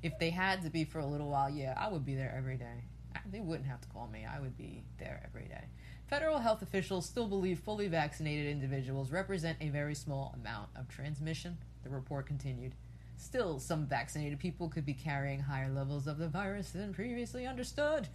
if 0.02 0.18
they 0.20 0.30
had 0.30 0.62
to 0.64 0.70
be 0.70 0.86
for 0.86 1.00
a 1.00 1.06
little 1.06 1.30
while, 1.30 1.50
yeah, 1.50 1.74
I 1.78 1.90
would 1.90 2.06
be 2.06 2.16
there 2.16 2.34
every 2.36 2.58
day. 2.58 2.84
They 3.32 3.40
wouldn't 3.40 3.68
have 3.68 3.82
to 3.82 3.88
call 3.90 4.08
me. 4.08 4.26
I 4.26 4.40
would 4.40 4.58
be 4.58 4.84
there 4.98 5.22
every 5.26 5.48
day. 5.48 5.66
Federal 6.08 6.40
health 6.40 6.62
officials 6.62 7.06
still 7.06 7.28
believe 7.28 7.60
fully 7.60 7.88
vaccinated 7.88 8.48
individuals 8.48 9.12
represent 9.12 9.58
a 9.62 9.70
very 9.70 9.94
small 9.94 10.34
amount 10.40 10.70
of 10.76 10.88
transmission, 10.88 11.58
the 11.84 11.90
report 11.90 12.26
continued. 12.26 12.74
Still, 13.18 13.60
some 13.60 13.86
vaccinated 13.86 14.40
people 14.40 14.70
could 14.70 14.86
be 14.86 14.94
carrying 14.94 15.42
higher 15.42 15.70
levels 15.70 16.08
of 16.08 16.18
the 16.18 16.28
virus 16.28 16.72
than 16.72 16.94
previously 16.94 17.46
understood 17.46 18.08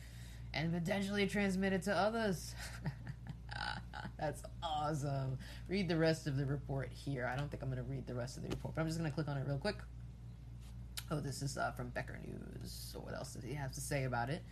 and 0.54 0.72
potentially 0.72 1.26
transmit 1.26 1.72
it 1.72 1.82
to 1.82 1.94
others. 1.94 2.54
That's 4.18 4.42
awesome. 4.62 5.38
Read 5.68 5.88
the 5.88 5.96
rest 5.96 6.26
of 6.26 6.36
the 6.36 6.46
report 6.46 6.90
here. 6.92 7.30
I 7.32 7.36
don't 7.36 7.50
think 7.50 7.62
I'm 7.62 7.70
going 7.70 7.82
to 7.82 7.90
read 7.90 8.06
the 8.06 8.14
rest 8.14 8.36
of 8.36 8.42
the 8.42 8.48
report, 8.48 8.74
but 8.74 8.82
I'm 8.82 8.86
just 8.86 8.98
going 8.98 9.10
to 9.10 9.14
click 9.14 9.28
on 9.28 9.36
it 9.36 9.46
real 9.46 9.58
quick. 9.58 9.76
Oh, 11.10 11.20
this 11.20 11.42
is 11.42 11.58
uh, 11.58 11.72
from 11.72 11.88
Becker 11.90 12.18
News. 12.26 12.90
So, 12.92 12.98
what 13.00 13.14
else 13.14 13.34
does 13.34 13.44
he 13.44 13.54
have 13.54 13.72
to 13.72 13.80
say 13.80 14.04
about 14.04 14.30
it? 14.30 14.42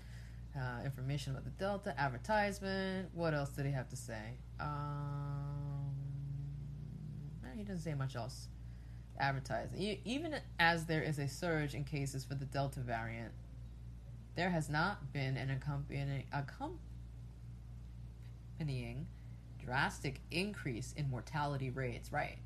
Uh, 0.55 0.85
information 0.85 1.33
about 1.33 1.45
the 1.45 1.51
Delta, 1.51 1.99
advertisement. 1.99 3.09
What 3.15 3.33
else 3.33 3.51
did 3.51 3.65
he 3.65 3.73
have 3.73 3.89
to 3.89 3.97
say? 3.97 4.37
Um, 4.61 5.93
he 7.57 7.63
doesn't 7.63 7.83
say 7.83 7.95
much 7.95 8.17
else. 8.17 8.49
Advertising. 9.19 9.99
Even 10.05 10.37
as 10.59 10.87
there 10.87 11.03
is 11.03 11.19
a 11.19 11.29
surge 11.29 11.75
in 11.75 11.85
cases 11.85 12.25
for 12.25 12.35
the 12.35 12.45
Delta 12.45 12.81
variant, 12.81 13.33
there 14.35 14.51
has 14.51 14.69
not 14.69 15.13
been 15.13 15.37
an 15.37 15.51
accompanying, 15.51 16.25
accompanying 16.33 16.81
drastic 19.65 20.21
increase 20.31 20.93
in 20.97 21.11
mortality 21.11 21.71
rates, 21.71 22.13
right? 22.13 22.39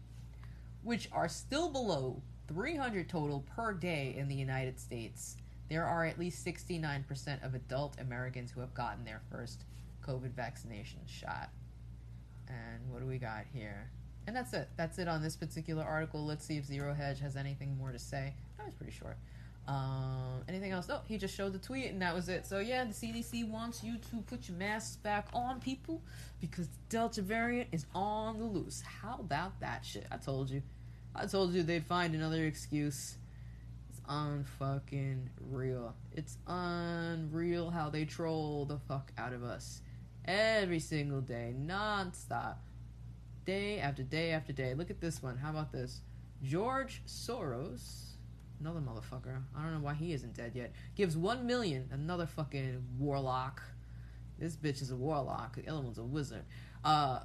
Which 0.82 1.08
are 1.12 1.28
still 1.28 1.68
below 1.68 2.22
300 2.48 3.08
total 3.08 3.44
per 3.54 3.72
day 3.72 4.14
in 4.16 4.28
the 4.28 4.34
United 4.34 4.78
States. 4.78 5.36
There 5.68 5.84
are 5.84 6.04
at 6.04 6.18
least 6.18 6.46
69% 6.46 7.44
of 7.44 7.54
adult 7.54 7.98
Americans 8.00 8.50
who 8.52 8.60
have 8.60 8.74
gotten 8.74 9.04
their 9.04 9.20
first 9.30 9.64
COVID 10.06 10.30
vaccination 10.30 11.00
shot. 11.06 11.50
And 12.48 12.92
what 12.92 13.00
do 13.00 13.06
we 13.06 13.18
got 13.18 13.44
here? 13.52 13.90
And 14.26 14.34
that's 14.34 14.52
it. 14.52 14.68
That's 14.76 14.98
it 14.98 15.08
on 15.08 15.22
this 15.22 15.36
particular 15.36 15.82
article. 15.82 16.24
Let's 16.24 16.44
see 16.44 16.56
if 16.56 16.64
Zero 16.64 16.94
Hedge 16.94 17.20
has 17.20 17.36
anything 17.36 17.76
more 17.76 17.92
to 17.92 17.98
say. 17.98 18.34
That 18.56 18.66
was 18.66 18.74
pretty 18.74 18.92
short. 18.92 19.16
Um, 19.68 20.42
anything 20.48 20.70
else? 20.70 20.88
No, 20.88 21.00
he 21.06 21.18
just 21.18 21.34
showed 21.34 21.52
the 21.52 21.58
tweet 21.58 21.86
and 21.86 22.00
that 22.02 22.14
was 22.14 22.28
it. 22.28 22.46
So 22.46 22.60
yeah, 22.60 22.84
the 22.84 22.92
CDC 22.92 23.48
wants 23.48 23.82
you 23.82 23.96
to 24.10 24.16
put 24.26 24.48
your 24.48 24.56
masks 24.56 24.96
back 24.96 25.28
on, 25.32 25.60
people, 25.60 26.02
because 26.40 26.68
the 26.68 26.78
Delta 26.88 27.22
variant 27.22 27.68
is 27.72 27.86
on 27.94 28.38
the 28.38 28.44
loose. 28.44 28.82
How 28.82 29.16
about 29.18 29.58
that 29.60 29.84
shit? 29.84 30.06
I 30.10 30.18
told 30.18 30.50
you. 30.50 30.62
I 31.14 31.26
told 31.26 31.52
you 31.52 31.62
they'd 31.62 31.84
find 31.84 32.14
another 32.14 32.44
excuse. 32.44 33.16
It's 33.90 34.00
unfucking 34.08 35.28
real. 35.50 35.94
It's 36.14 36.36
unreal 36.46 37.70
how 37.70 37.90
they 37.90 38.04
troll 38.04 38.66
the 38.66 38.78
fuck 38.78 39.10
out 39.18 39.32
of 39.32 39.42
us 39.42 39.80
every 40.26 40.80
single 40.80 41.20
day, 41.20 41.54
nonstop, 41.58 42.56
day 43.44 43.78
after 43.78 44.02
day 44.02 44.30
after 44.32 44.52
day. 44.52 44.74
Look 44.74 44.90
at 44.90 45.00
this 45.00 45.22
one. 45.22 45.38
How 45.38 45.50
about 45.50 45.72
this? 45.72 46.00
George 46.42 47.02
Soros, 47.06 48.05
another 48.60 48.80
motherfucker. 48.80 49.42
I 49.56 49.62
don't 49.62 49.74
know 49.74 49.80
why 49.80 49.94
he 49.94 50.12
isn't 50.12 50.34
dead 50.34 50.52
yet. 50.54 50.72
Gives 50.94 51.16
one 51.16 51.46
million. 51.46 51.88
Another 51.92 52.26
fucking 52.26 52.82
warlock. 52.98 53.62
This 54.38 54.56
bitch 54.56 54.82
is 54.82 54.90
a 54.90 54.96
warlock. 54.96 55.56
The 55.56 55.68
other 55.68 55.80
one's 55.80 55.98
a 55.98 56.04
wizard. 56.04 56.44
Uh, 56.84 57.20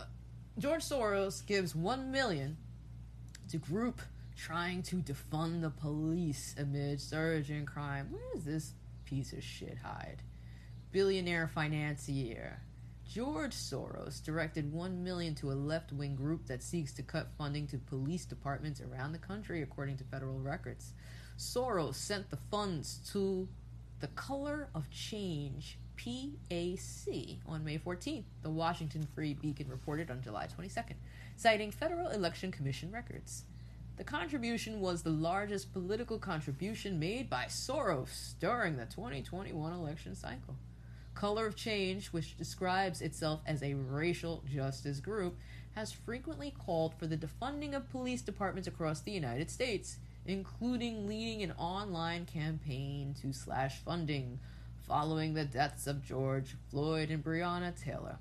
George 0.57 0.83
Soros 0.83 1.45
gives 1.45 1.75
one 1.75 2.11
million 2.11 2.57
to 3.49 3.57
group 3.57 4.01
trying 4.35 4.81
to 4.83 4.97
defund 4.97 5.61
the 5.61 5.69
police 5.69 6.55
amid 6.57 7.01
surge 7.01 7.51
in 7.51 7.65
crime. 7.65 8.07
Where 8.11 8.35
is 8.35 8.45
this 8.45 8.73
piece 9.11 9.33
of 9.33 9.43
shit 9.43 9.77
hide. 9.83 10.23
Billionaire 10.91 11.49
financier 11.53 12.61
George 13.13 13.53
Soros 13.53 14.23
directed 14.23 14.71
1 14.71 15.03
million 15.03 15.35
to 15.35 15.51
a 15.51 15.53
left-wing 15.53 16.15
group 16.15 16.45
that 16.47 16.63
seeks 16.63 16.93
to 16.93 17.03
cut 17.03 17.27
funding 17.37 17.67
to 17.67 17.77
police 17.77 18.23
departments 18.23 18.79
around 18.79 19.11
the 19.11 19.17
country 19.17 19.61
according 19.61 19.97
to 19.97 20.05
federal 20.05 20.39
records. 20.39 20.93
Soros 21.41 21.95
sent 21.95 22.29
the 22.29 22.37
funds 22.51 22.99
to 23.11 23.47
the 23.99 24.07
Color 24.09 24.69
of 24.75 24.91
Change 24.91 25.79
PAC 25.97 27.39
on 27.47 27.63
May 27.63 27.79
14th, 27.79 28.25
the 28.43 28.49
Washington 28.51 29.07
Free 29.15 29.33
Beacon 29.33 29.67
reported 29.67 30.11
on 30.11 30.21
July 30.21 30.45
22nd, 30.45 30.93
citing 31.35 31.71
Federal 31.71 32.09
Election 32.09 32.51
Commission 32.51 32.91
records. 32.91 33.45
The 33.97 34.03
contribution 34.03 34.81
was 34.81 35.01
the 35.01 35.09
largest 35.09 35.73
political 35.73 36.19
contribution 36.19 36.99
made 36.99 37.27
by 37.27 37.45
Soros 37.45 38.35
during 38.39 38.77
the 38.77 38.85
2021 38.85 39.73
election 39.73 40.13
cycle. 40.13 40.55
Color 41.15 41.47
of 41.47 41.55
Change, 41.55 42.09
which 42.09 42.37
describes 42.37 43.01
itself 43.01 43.41
as 43.47 43.63
a 43.63 43.73
racial 43.73 44.43
justice 44.47 44.99
group, 44.99 45.39
has 45.71 45.91
frequently 45.91 46.51
called 46.51 46.93
for 46.99 47.07
the 47.07 47.17
defunding 47.17 47.75
of 47.75 47.89
police 47.89 48.21
departments 48.21 48.67
across 48.67 49.01
the 49.01 49.11
United 49.11 49.49
States, 49.49 49.97
including 50.25 51.07
leading 51.07 51.43
an 51.43 51.53
online 51.57 52.25
campaign 52.25 53.15
to 53.21 53.33
slash 53.33 53.79
funding 53.79 54.39
following 54.87 55.33
the 55.33 55.45
deaths 55.45 55.87
of 55.87 56.03
George 56.03 56.55
Floyd 56.69 57.09
and 57.09 57.23
Breonna 57.23 57.73
Taylor. 57.81 58.17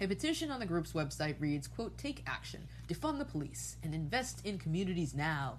A 0.00 0.08
petition 0.08 0.50
on 0.50 0.58
the 0.58 0.66
group's 0.66 0.92
website 0.92 1.36
reads, 1.38 1.68
quote, 1.68 1.96
take 1.96 2.24
action, 2.26 2.66
defund 2.88 3.18
the 3.18 3.24
police, 3.24 3.76
and 3.82 3.94
invest 3.94 4.44
in 4.44 4.58
communities 4.58 5.14
now, 5.14 5.58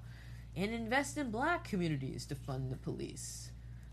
and 0.56 0.74
invest 0.74 1.18
in 1.18 1.32
black 1.32 1.64
communities 1.64 2.26
to 2.26 2.36
fund 2.36 2.70
the 2.72 2.78
police. 2.78 3.52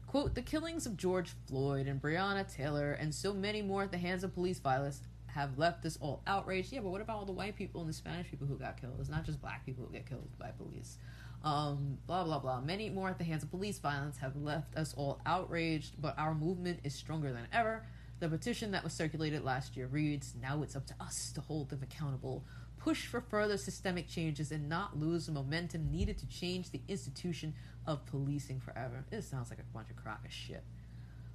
Quote, 0.08 0.34
the 0.34 0.42
killings 0.42 0.84
of 0.84 0.96
George 0.96 1.30
Floyd 1.46 1.86
and 1.86 2.02
Breonna 2.02 2.52
Taylor 2.52 2.92
and 2.92 3.14
so 3.14 3.32
many 3.32 3.62
more 3.62 3.84
at 3.84 3.92
the 3.92 3.98
hands 3.98 4.24
of 4.24 4.34
police 4.34 4.58
violence 4.58 5.00
have 5.28 5.58
left 5.58 5.86
us 5.86 5.96
all 6.00 6.22
outraged. 6.26 6.72
Yeah, 6.72 6.80
but 6.80 6.90
what 6.90 7.00
about 7.00 7.18
all 7.18 7.24
the 7.24 7.32
white 7.32 7.56
people 7.56 7.80
and 7.80 7.88
the 7.88 7.94
Spanish 7.94 8.28
people 8.30 8.46
who 8.46 8.58
got 8.58 8.80
killed? 8.80 8.96
It's 9.00 9.08
not 9.08 9.24
just 9.24 9.40
black 9.40 9.64
people 9.64 9.86
who 9.86 9.92
get 9.92 10.06
killed 10.06 10.28
by 10.38 10.50
police. 10.50 10.98
Um, 11.44 11.98
blah, 12.06 12.22
blah, 12.22 12.38
blah. 12.38 12.60
Many 12.60 12.88
more 12.88 13.08
at 13.08 13.18
the 13.18 13.24
hands 13.24 13.42
of 13.42 13.50
police 13.50 13.78
violence 13.78 14.18
have 14.18 14.36
left 14.36 14.76
us 14.76 14.94
all 14.96 15.20
outraged, 15.26 16.00
but 16.00 16.16
our 16.18 16.34
movement 16.34 16.80
is 16.84 16.94
stronger 16.94 17.32
than 17.32 17.48
ever. 17.52 17.84
The 18.20 18.28
petition 18.28 18.70
that 18.70 18.84
was 18.84 18.92
circulated 18.92 19.42
last 19.42 19.76
year 19.76 19.88
reads 19.88 20.34
Now 20.40 20.62
it's 20.62 20.76
up 20.76 20.86
to 20.86 20.94
us 21.00 21.32
to 21.32 21.40
hold 21.40 21.70
them 21.70 21.80
accountable, 21.82 22.44
push 22.78 23.06
for 23.06 23.20
further 23.20 23.56
systemic 23.56 24.08
changes, 24.08 24.52
and 24.52 24.68
not 24.68 25.00
lose 25.00 25.26
the 25.26 25.32
momentum 25.32 25.90
needed 25.90 26.18
to 26.18 26.28
change 26.28 26.70
the 26.70 26.80
institution 26.86 27.54
of 27.88 28.06
policing 28.06 28.60
forever. 28.60 29.04
This 29.10 29.26
sounds 29.26 29.50
like 29.50 29.58
a 29.58 29.74
bunch 29.74 29.90
of 29.90 29.96
crock 29.96 30.24
of 30.24 30.32
shit. 30.32 30.62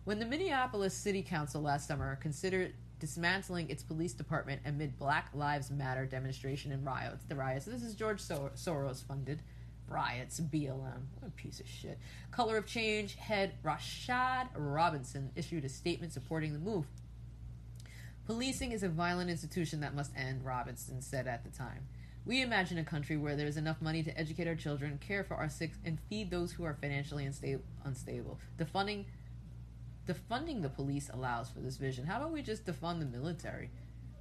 When 0.05 0.19
the 0.19 0.25
Minneapolis 0.25 0.93
City 0.93 1.21
Council 1.21 1.61
last 1.61 1.85
summer 1.85 2.15
considered 2.15 2.73
dismantling 2.99 3.69
its 3.69 3.83
police 3.83 4.13
department 4.13 4.61
amid 4.65 4.97
Black 4.97 5.29
Lives 5.33 5.69
Matter 5.69 6.05
demonstration 6.05 6.71
and 6.71 6.85
riots, 6.85 7.25
the 7.25 7.35
riots, 7.35 7.65
this 7.65 7.83
is 7.83 7.93
George 7.93 8.21
Sor- 8.21 8.51
Soros 8.55 9.05
funded 9.05 9.41
riots, 9.87 10.39
BLM, 10.39 11.03
what 11.19 11.27
a 11.27 11.31
piece 11.31 11.59
of 11.59 11.67
shit. 11.67 11.97
Color 12.31 12.57
of 12.57 12.65
Change 12.65 13.15
head 13.15 13.53
Rashad 13.63 14.49
Robinson 14.55 15.31
issued 15.35 15.65
a 15.65 15.69
statement 15.69 16.13
supporting 16.13 16.53
the 16.53 16.59
move. 16.59 16.85
Policing 18.25 18.73
is 18.73 18.83
a 18.83 18.89
violent 18.89 19.29
institution 19.29 19.79
that 19.79 19.95
must 19.95 20.11
end, 20.15 20.43
Robinson 20.43 21.01
said 21.01 21.27
at 21.27 21.43
the 21.43 21.49
time. 21.49 21.87
We 22.25 22.41
imagine 22.41 22.77
a 22.77 22.83
country 22.83 23.15
where 23.15 23.37
there 23.37 23.47
is 23.47 23.55
enough 23.55 23.81
money 23.81 24.03
to 24.03 24.19
educate 24.19 24.49
our 24.49 24.55
children, 24.55 24.99
care 24.99 25.23
for 25.23 25.35
our 25.35 25.47
sick, 25.47 25.71
and 25.85 25.97
feed 26.09 26.29
those 26.29 26.51
who 26.51 26.65
are 26.65 26.73
financially 26.73 27.25
unsta- 27.25 27.61
unstable. 27.85 28.37
Defunding, 28.57 29.05
defunding 30.05 30.61
the 30.61 30.67
police 30.67 31.09
allows 31.13 31.49
for 31.49 31.61
this 31.61 31.77
vision. 31.77 32.05
How 32.05 32.17
about 32.17 32.33
we 32.33 32.41
just 32.41 32.65
defund 32.65 32.99
the 32.99 33.05
military? 33.05 33.69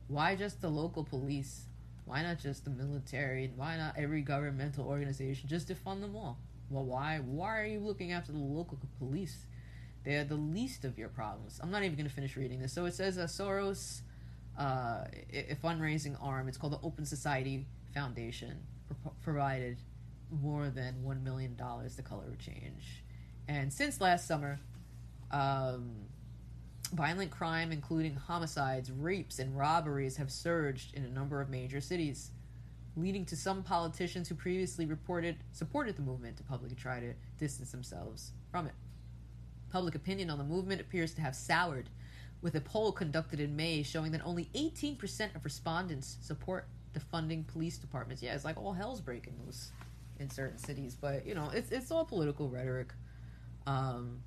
Why 0.07 0.37
just 0.37 0.61
the 0.61 0.69
local 0.69 1.03
police? 1.03 1.67
Why 2.07 2.23
not 2.23 2.39
just 2.39 2.65
the 2.65 2.71
military? 2.71 3.53
Why 3.55 3.77
not 3.77 3.99
every 3.99 4.23
governmental 4.23 4.87
organization? 4.87 5.49
Just 5.49 5.69
defund 5.69 6.01
them 6.01 6.17
all. 6.17 6.39
Well, 6.71 6.85
why? 6.85 7.19
Why 7.19 7.61
are 7.61 7.67
you 7.67 7.81
looking 7.81 8.13
after 8.13 8.33
the 8.33 8.39
local 8.39 8.79
police? 8.99 9.47
They 10.05 10.15
are 10.15 10.25
the 10.25 10.37
least 10.37 10.85
of 10.85 10.97
your 10.99 11.09
problems. 11.09 11.61
I'm 11.61 11.71
not 11.73 11.83
even 11.83 11.97
going 11.97 12.09
to 12.09 12.15
finish 12.15 12.37
reading 12.37 12.61
this. 12.61 12.73
So 12.73 12.85
it 12.85 12.95
says 12.95 13.19
uh, 13.19 13.25
Soros, 13.25 14.03
uh, 14.57 15.05
a 15.33 15.57
fundraising 15.63 16.17
arm. 16.23 16.47
It's 16.47 16.57
called 16.57 16.75
the 16.75 16.81
Open 16.87 17.05
Society 17.05 17.67
Foundation 17.93 18.57
pro- 19.03 19.13
provided 19.23 19.79
more 20.31 20.69
than 20.69 21.03
$1 21.05 21.23
million 21.23 21.57
to 21.57 22.03
Color 22.03 22.37
Change. 22.39 23.03
And 23.49 23.73
since 23.73 24.01
last 24.01 24.29
summer, 24.29 24.61
um, 25.33 25.91
violent 26.93 27.31
crime, 27.31 27.73
including 27.73 28.15
homicides, 28.15 28.91
rapes, 28.91 29.39
and 29.39 29.57
robberies, 29.57 30.17
have 30.17 30.31
surged 30.31 30.95
in 30.95 31.05
a 31.05 31.09
number 31.09 31.41
of 31.41 31.49
major 31.49 31.81
cities, 31.81 32.31
leading 32.97 33.25
to 33.27 33.37
some 33.37 33.63
politicians 33.63 34.29
who 34.29 34.35
previously 34.35 34.87
reported 34.87 35.37
supported 35.53 35.97
the 35.97 36.03
movement 36.03 36.37
to 36.37 36.43
publicly 36.43 36.77
try 36.77 37.01
to 37.01 37.13
distance 37.39 37.71
themselves 37.71 38.33
from 38.51 38.67
it. 38.67 38.75
Public 39.71 39.95
opinion 39.95 40.31
on 40.31 40.39
the 40.39 40.45
movement 40.45 40.81
appears 40.81 41.13
to 41.15 41.21
have 41.21 41.35
soured, 41.35 41.91
with 42.41 42.55
a 42.55 42.61
poll 42.61 42.93
conducted 42.93 43.41
in 43.41 43.57
May 43.57 43.83
showing 43.83 44.13
that 44.13 44.25
only 44.25 44.49
18% 44.55 45.35
of 45.35 45.45
respondents 45.45 46.19
support 46.21 46.69
defunding 46.97 47.47
police 47.47 47.77
departments. 47.79 48.23
Yeah, 48.23 48.35
it's 48.35 48.45
like 48.45 48.57
all 48.57 48.73
hell's 48.73 49.01
breaking 49.01 49.35
loose 49.45 49.71
in 50.19 50.31
certain 50.31 50.59
cities, 50.59 50.97
but 50.99 51.27
you 51.27 51.35
know, 51.35 51.51
it's 51.53 51.71
it's 51.71 51.91
all 51.91 52.05
political 52.05 52.49
rhetoric. 52.49 52.93
Um, 53.67 54.21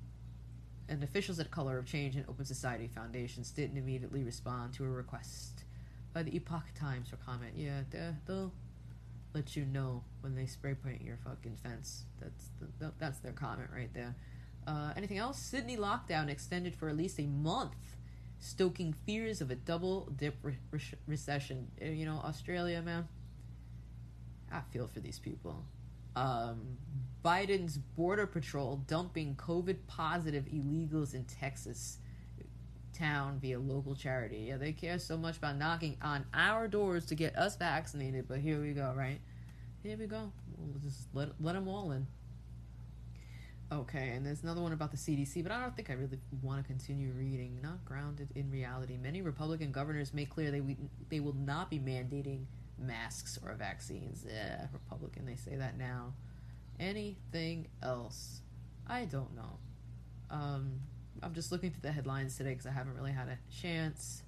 and 0.90 1.04
officials 1.04 1.38
at 1.38 1.50
Color 1.50 1.78
of 1.78 1.86
Change 1.86 2.16
and 2.16 2.24
Open 2.28 2.44
Society 2.44 2.88
Foundations 2.88 3.50
didn't 3.52 3.78
immediately 3.78 4.24
respond 4.24 4.74
to 4.74 4.84
a 4.84 4.88
request 4.88 5.64
by 6.12 6.24
the 6.24 6.34
Epoch 6.34 6.64
Times 6.74 7.08
for 7.08 7.16
comment. 7.16 7.52
Yeah, 7.56 7.82
they'll 8.26 8.52
let 9.32 9.56
you 9.56 9.64
know 9.64 10.02
when 10.20 10.34
they 10.34 10.46
spray 10.46 10.74
paint 10.74 11.02
your 11.02 11.16
fucking 11.24 11.56
fence. 11.62 12.04
That's 12.20 12.50
the, 12.80 12.92
that's 12.98 13.20
their 13.20 13.32
comment 13.32 13.70
right 13.72 13.92
there. 13.94 14.16
Uh, 14.66 14.92
anything 14.96 15.18
else? 15.18 15.38
Sydney 15.38 15.76
lockdown 15.76 16.28
extended 16.28 16.74
for 16.74 16.88
at 16.88 16.96
least 16.96 17.20
a 17.20 17.26
month 17.26 17.96
stoking 18.40 18.92
fears 19.06 19.40
of 19.40 19.50
a 19.50 19.54
double 19.54 20.08
dip 20.16 20.36
re- 20.42 20.58
re- 20.72 20.80
recession. 21.06 21.68
Uh, 21.80 21.86
you 21.86 22.04
know, 22.04 22.20
Australia, 22.24 22.82
man. 22.82 23.06
I 24.52 24.60
feel 24.72 24.88
for 24.88 24.98
these 24.98 25.20
people. 25.20 25.64
Um, 26.16 26.76
Biden's 27.24 27.76
border 27.76 28.26
patrol 28.26 28.82
dumping 28.86 29.36
COVID 29.36 29.76
positive 29.86 30.46
illegals 30.46 31.14
in 31.14 31.24
Texas 31.24 31.98
town 33.00 33.38
via 33.40 33.58
local 33.58 33.94
charity. 33.94 34.46
Yeah, 34.48 34.56
they 34.56 34.72
care 34.72 34.98
so 34.98 35.16
much 35.16 35.36
about 35.36 35.56
knocking 35.56 35.96
on 36.02 36.24
our 36.34 36.68
doors 36.68 37.06
to 37.06 37.14
get 37.14 37.36
us 37.36 37.56
vaccinated, 37.56 38.26
but 38.28 38.38
here 38.38 38.60
we 38.60 38.72
go, 38.72 38.92
right? 38.96 39.20
Here 39.82 39.96
we 39.96 40.06
go. 40.06 40.30
We'll 40.58 40.80
just 40.80 41.08
let 41.14 41.30
let 41.40 41.54
them 41.54 41.68
all 41.68 41.92
in. 41.92 42.06
Okay, 43.72 44.10
and 44.10 44.26
there's 44.26 44.42
another 44.42 44.60
one 44.60 44.72
about 44.72 44.90
the 44.90 44.96
CDC, 44.96 45.44
but 45.44 45.52
I 45.52 45.60
don't 45.60 45.76
think 45.76 45.90
I 45.90 45.92
really 45.92 46.18
want 46.42 46.60
to 46.60 46.66
continue 46.66 47.12
reading. 47.12 47.60
Not 47.62 47.84
grounded 47.84 48.28
in 48.34 48.50
reality. 48.50 48.96
Many 48.96 49.22
Republican 49.22 49.70
governors 49.70 50.12
make 50.12 50.28
clear 50.28 50.50
they 50.50 50.76
they 51.08 51.20
will 51.20 51.36
not 51.36 51.70
be 51.70 51.78
mandating 51.78 52.44
masks 52.80 53.38
or 53.44 53.54
vaccines. 53.54 54.24
Yeah, 54.28 54.66
Republican, 54.72 55.26
they 55.26 55.36
say 55.36 55.56
that 55.56 55.78
now. 55.78 56.14
Anything 56.78 57.68
else? 57.82 58.40
I 58.88 59.04
don't 59.04 59.34
know. 59.36 59.58
Um, 60.30 60.80
I'm 61.22 61.34
just 61.34 61.52
looking 61.52 61.70
through 61.70 61.82
the 61.82 61.92
headlines 61.92 62.36
today 62.36 62.50
because 62.50 62.66
I 62.66 62.72
haven't 62.72 62.96
really 62.96 63.12
had 63.12 63.28
a 63.28 63.38
chance. 63.60 64.22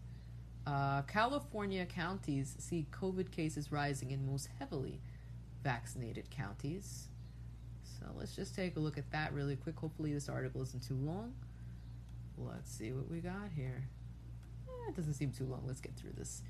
Uh, 0.67 1.03
California 1.03 1.85
counties 1.87 2.55
see 2.59 2.87
COVID 2.93 3.31
cases 3.31 3.73
rising 3.73 4.11
in 4.11 4.27
most 4.27 4.49
heavily 4.59 5.01
vaccinated 5.65 6.31
counties. 6.31 7.09
So 7.83 8.07
let's 8.17 8.35
just 8.37 8.55
take 8.55 8.77
a 8.77 8.81
look 8.81 8.99
at 8.99 9.11
that 9.13 9.33
really 9.33 9.57
quick. 9.57 9.79
Hopefully, 9.79 10.13
this 10.13 10.29
article 10.29 10.63
isn't 10.63 10.87
too 10.87 10.97
long. 10.97 11.33
Let's 12.37 12.71
see 12.71 12.93
what 12.93 13.11
we 13.11 13.21
got 13.21 13.51
here. 13.55 13.85
Eh, 14.69 14.91
it 14.91 14.97
doesn't 14.97 15.15
seem 15.15 15.31
too 15.31 15.45
long. 15.45 15.63
Let's 15.67 15.81
get 15.81 15.95
through 15.95 16.13
this. 16.17 16.43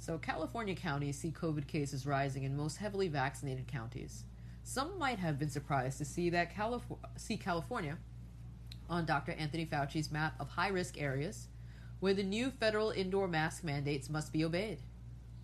So, 0.00 0.18
California 0.18 0.74
counties 0.74 1.18
see 1.18 1.30
COVID 1.30 1.68
cases 1.68 2.06
rising 2.06 2.42
in 2.42 2.56
most 2.56 2.78
heavily 2.78 3.06
vaccinated 3.06 3.68
counties. 3.68 4.24
Some 4.64 4.98
might 4.98 5.18
have 5.20 5.38
been 5.38 5.50
surprised 5.50 5.98
to 5.98 6.04
see 6.04 6.30
that 6.30 6.52
Calif- 6.52 6.82
see 7.16 7.36
California 7.36 7.98
on 8.88 9.06
Dr. 9.06 9.32
Anthony 9.32 9.66
Fauci's 9.66 10.10
map 10.10 10.34
of 10.40 10.48
high 10.48 10.68
risk 10.68 11.00
areas 11.00 11.46
where 12.00 12.14
the 12.14 12.24
new 12.24 12.50
federal 12.50 12.90
indoor 12.90 13.28
mask 13.28 13.62
mandates 13.62 14.10
must 14.10 14.32
be 14.32 14.44
obeyed. 14.44 14.78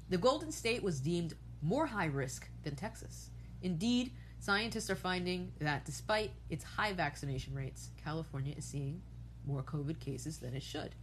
The 0.09 0.19
Golden 0.19 0.51
State 0.51 0.83
was 0.83 1.01
deemed 1.01 1.35
more 1.63 1.87
high 1.87 2.07
risk 2.07 2.49
than 2.65 2.75
Texas. 2.75 3.31
Indeed, 3.63 4.11
Scientists 4.39 4.91
are 4.91 4.97
finding 4.97 5.53
that 5.61 5.85
despite 5.85 6.31
its 6.51 6.63
high 6.63 6.93
vaccination 6.93 7.55
rates, 7.55 7.91
California 8.03 8.55
is 8.57 8.65
seeing 8.65 9.03
more 9.45 9.63
COVID 9.63 9.99
cases 9.99 10.39
than 10.39 10.55
it 10.55 10.63
should. 10.63 10.95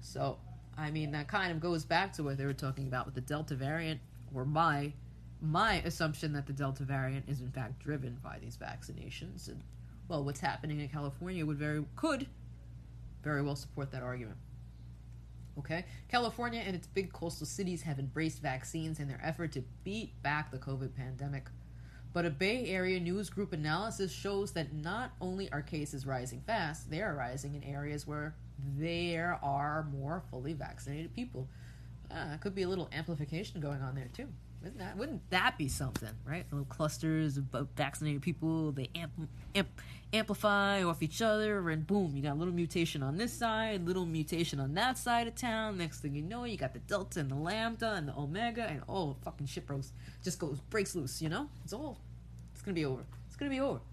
So, 0.00 0.38
I 0.78 0.90
mean, 0.90 1.12
that 1.12 1.28
kind 1.28 1.52
of 1.52 1.60
goes 1.60 1.84
back 1.84 2.12
to 2.14 2.22
what 2.22 2.36
they 2.36 2.44
were 2.44 2.52
talking 2.52 2.86
about 2.86 3.06
with 3.06 3.14
the 3.14 3.20
Delta 3.20 3.54
variant, 3.54 4.00
or 4.34 4.44
my 4.44 4.92
my 5.40 5.76
assumption 5.84 6.32
that 6.32 6.46
the 6.46 6.52
Delta 6.52 6.82
variant 6.82 7.28
is 7.28 7.40
in 7.40 7.50
fact 7.50 7.78
driven 7.78 8.18
by 8.22 8.38
these 8.38 8.56
vaccinations 8.56 9.48
and 9.48 9.62
Well, 10.08 10.24
what's 10.24 10.40
happening 10.40 10.80
in 10.80 10.88
California 10.88 11.44
would 11.44 11.58
very 11.58 11.84
could 11.96 12.26
very 13.22 13.42
well 13.42 13.56
support 13.56 13.90
that 13.90 14.02
argument. 14.02 14.38
Okay? 15.58 15.84
California 16.08 16.62
and 16.64 16.76
its 16.76 16.86
big 16.86 17.12
coastal 17.12 17.46
cities 17.46 17.82
have 17.82 17.98
embraced 17.98 18.40
vaccines 18.40 19.00
in 19.00 19.08
their 19.08 19.20
effort 19.22 19.52
to 19.52 19.64
beat 19.82 20.22
back 20.22 20.50
the 20.50 20.58
COVID 20.58 20.94
pandemic. 20.94 21.48
But 22.12 22.24
a 22.24 22.30
Bay 22.30 22.68
Area 22.68 23.00
news 23.00 23.28
group 23.28 23.52
analysis 23.52 24.12
shows 24.12 24.52
that 24.52 24.72
not 24.72 25.12
only 25.20 25.50
are 25.50 25.60
cases 25.60 26.06
rising 26.06 26.40
fast, 26.46 26.88
they 26.88 27.02
are 27.02 27.14
rising 27.14 27.54
in 27.54 27.64
areas 27.64 28.06
where 28.06 28.34
there 28.76 29.38
are 29.42 29.86
more 29.92 30.22
fully 30.30 30.52
vaccinated 30.52 31.14
people. 31.14 31.48
Uh, 32.10 32.36
could 32.38 32.54
be 32.54 32.62
a 32.62 32.68
little 32.68 32.88
amplification 32.92 33.60
going 33.60 33.82
on 33.82 33.94
there 33.94 34.08
too. 34.14 34.28
Wouldn't 34.62 34.78
that, 34.78 34.96
wouldn't 34.96 35.30
that 35.30 35.58
be 35.58 35.68
something, 35.68 36.08
right? 36.24 36.44
Little 36.50 36.66
clusters 36.66 37.36
of 37.36 37.44
vaccinated 37.76 38.22
people, 38.22 38.72
they 38.72 38.88
amp, 38.94 39.12
amp, 39.54 39.68
amplify 40.12 40.82
off 40.82 41.02
each 41.02 41.20
other, 41.22 41.68
and 41.70 41.86
boom, 41.86 42.16
you 42.16 42.22
got 42.22 42.32
a 42.32 42.38
little 42.38 42.54
mutation 42.54 43.02
on 43.02 43.16
this 43.16 43.32
side, 43.32 43.86
little 43.86 44.06
mutation 44.06 44.58
on 44.58 44.74
that 44.74 44.98
side 44.98 45.28
of 45.28 45.34
town. 45.34 45.78
Next 45.78 46.00
thing 46.00 46.14
you 46.14 46.22
know, 46.22 46.44
you 46.44 46.56
got 46.56 46.72
the 46.72 46.80
delta 46.80 47.20
and 47.20 47.30
the 47.30 47.36
lambda 47.36 47.92
and 47.92 48.08
the 48.08 48.16
omega, 48.16 48.64
and 48.64 48.82
oh, 48.88 49.14
fucking 49.24 49.46
shit 49.46 49.66
bros 49.66 49.92
just 50.24 50.38
goes 50.38 50.58
breaks 50.70 50.96
loose. 50.96 51.20
You 51.20 51.28
know, 51.28 51.48
it's 51.62 51.72
all, 51.72 52.00
it's 52.52 52.62
gonna 52.62 52.74
be 52.74 52.86
over. 52.86 53.04
It's 53.26 53.36
gonna 53.36 53.50
be 53.50 53.60
over. 53.60 53.80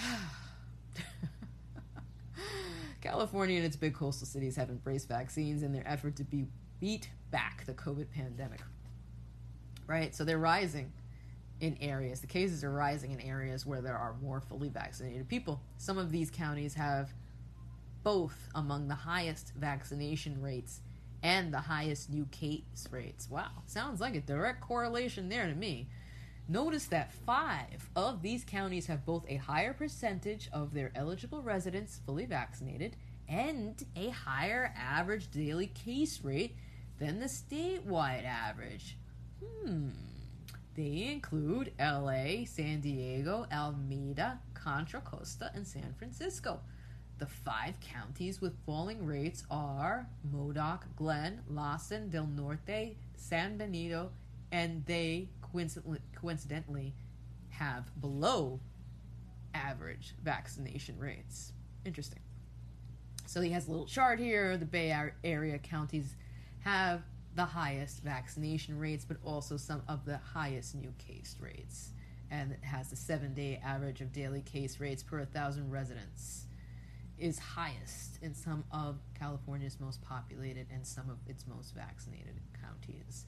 California 3.08 3.56
and 3.56 3.64
its 3.64 3.76
big 3.76 3.94
coastal 3.94 4.26
cities 4.26 4.54
have 4.56 4.68
embraced 4.68 5.08
vaccines 5.08 5.62
in 5.62 5.72
their 5.72 5.86
effort 5.86 6.14
to 6.16 6.24
be, 6.24 6.44
beat 6.78 7.08
back 7.30 7.64
the 7.64 7.72
COVID 7.72 8.10
pandemic. 8.10 8.60
Right? 9.86 10.14
So 10.14 10.24
they're 10.24 10.38
rising 10.38 10.92
in 11.60 11.76
areas. 11.80 12.20
The 12.20 12.26
cases 12.26 12.62
are 12.64 12.70
rising 12.70 13.12
in 13.12 13.20
areas 13.20 13.64
where 13.64 13.80
there 13.80 13.96
are 13.96 14.14
more 14.22 14.40
fully 14.40 14.68
vaccinated 14.68 15.26
people. 15.28 15.60
Some 15.78 15.96
of 15.96 16.12
these 16.12 16.30
counties 16.30 16.74
have 16.74 17.12
both 18.02 18.48
among 18.54 18.88
the 18.88 18.94
highest 18.94 19.52
vaccination 19.56 20.40
rates 20.40 20.80
and 21.22 21.52
the 21.52 21.60
highest 21.60 22.10
new 22.10 22.26
case 22.26 22.62
rates. 22.90 23.28
Wow, 23.30 23.50
sounds 23.66 24.00
like 24.00 24.14
a 24.14 24.20
direct 24.20 24.60
correlation 24.60 25.28
there 25.28 25.46
to 25.46 25.54
me. 25.54 25.88
Notice 26.50 26.86
that 26.86 27.12
five 27.12 27.90
of 27.94 28.22
these 28.22 28.42
counties 28.42 28.86
have 28.86 29.04
both 29.04 29.26
a 29.28 29.36
higher 29.36 29.74
percentage 29.74 30.48
of 30.50 30.72
their 30.72 30.90
eligible 30.94 31.42
residents 31.42 32.00
fully 32.06 32.24
vaccinated 32.24 32.96
and 33.28 33.84
a 33.94 34.08
higher 34.08 34.72
average 34.74 35.30
daily 35.30 35.66
case 35.66 36.24
rate 36.24 36.56
than 36.98 37.20
the 37.20 37.26
statewide 37.26 38.24
average. 38.24 38.96
Hmm. 39.44 39.90
They 40.74 41.10
include 41.12 41.72
LA, 41.78 42.44
San 42.46 42.80
Diego, 42.80 43.46
Alameda, 43.50 44.38
Contra 44.54 45.00
Costa, 45.00 45.50
and 45.54 45.66
San 45.66 45.94
Francisco. 45.98 46.60
The 47.18 47.26
five 47.26 47.78
counties 47.80 48.40
with 48.40 48.56
falling 48.64 49.04
rates 49.04 49.44
are 49.50 50.08
Modoc, 50.32 50.86
Glenn, 50.96 51.40
Lassen, 51.48 52.08
Del 52.08 52.26
Norte, 52.28 52.96
San 53.16 53.58
Benito, 53.58 54.12
and 54.52 54.84
they 54.86 55.28
coincidentally, 55.52 56.94
have 57.50 57.90
below 58.00 58.60
average 59.54 60.14
vaccination 60.22 60.98
rates. 60.98 61.52
Interesting. 61.84 62.20
So 63.26 63.40
he 63.40 63.50
has 63.50 63.68
a 63.68 63.70
little 63.70 63.86
chart 63.86 64.18
here. 64.18 64.56
The 64.56 64.64
Bay 64.64 64.94
Area 65.24 65.58
counties 65.58 66.16
have 66.60 67.02
the 67.34 67.44
highest 67.44 68.02
vaccination 68.02 68.78
rates, 68.78 69.04
but 69.04 69.18
also 69.24 69.56
some 69.56 69.82
of 69.88 70.04
the 70.04 70.18
highest 70.18 70.74
new 70.74 70.92
case 70.98 71.36
rates. 71.40 71.90
And 72.30 72.52
it 72.52 72.62
has 72.62 72.90
the 72.90 72.96
seven 72.96 73.34
day 73.34 73.60
average 73.64 74.00
of 74.00 74.12
daily 74.12 74.42
case 74.42 74.80
rates 74.80 75.02
per 75.02 75.18
1,000 75.18 75.70
residents 75.70 76.46
is 77.18 77.38
highest 77.38 78.18
in 78.22 78.34
some 78.34 78.64
of 78.70 78.98
California's 79.18 79.78
most 79.80 80.00
populated 80.02 80.66
and 80.72 80.86
some 80.86 81.10
of 81.10 81.18
its 81.26 81.46
most 81.46 81.74
vaccinated 81.74 82.40
counties. 82.60 83.24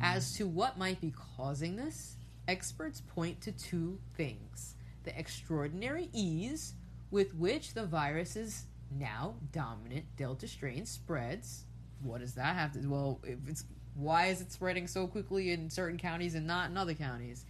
As 0.00 0.34
to 0.34 0.46
what 0.46 0.78
might 0.78 1.00
be 1.00 1.12
causing 1.36 1.76
this, 1.76 2.16
experts 2.48 3.00
point 3.00 3.40
to 3.42 3.52
two 3.52 3.98
things. 4.16 4.74
The 5.04 5.18
extraordinary 5.18 6.08
ease 6.12 6.74
with 7.10 7.34
which 7.34 7.74
the 7.74 7.84
virus's 7.84 8.64
now 8.98 9.34
dominant 9.52 10.04
Delta 10.16 10.48
strain 10.48 10.86
spreads. 10.86 11.64
What 12.02 12.20
does 12.20 12.34
that 12.34 12.56
have 12.56 12.72
to 12.72 12.86
well 12.88 13.20
if 13.24 13.38
it's 13.46 13.64
why 13.94 14.26
is 14.26 14.40
it 14.40 14.50
spreading 14.50 14.86
so 14.86 15.06
quickly 15.06 15.52
in 15.52 15.68
certain 15.68 15.98
counties 15.98 16.34
and 16.34 16.46
not 16.46 16.70
in 16.70 16.76
other 16.76 16.94
counties? 16.94 17.44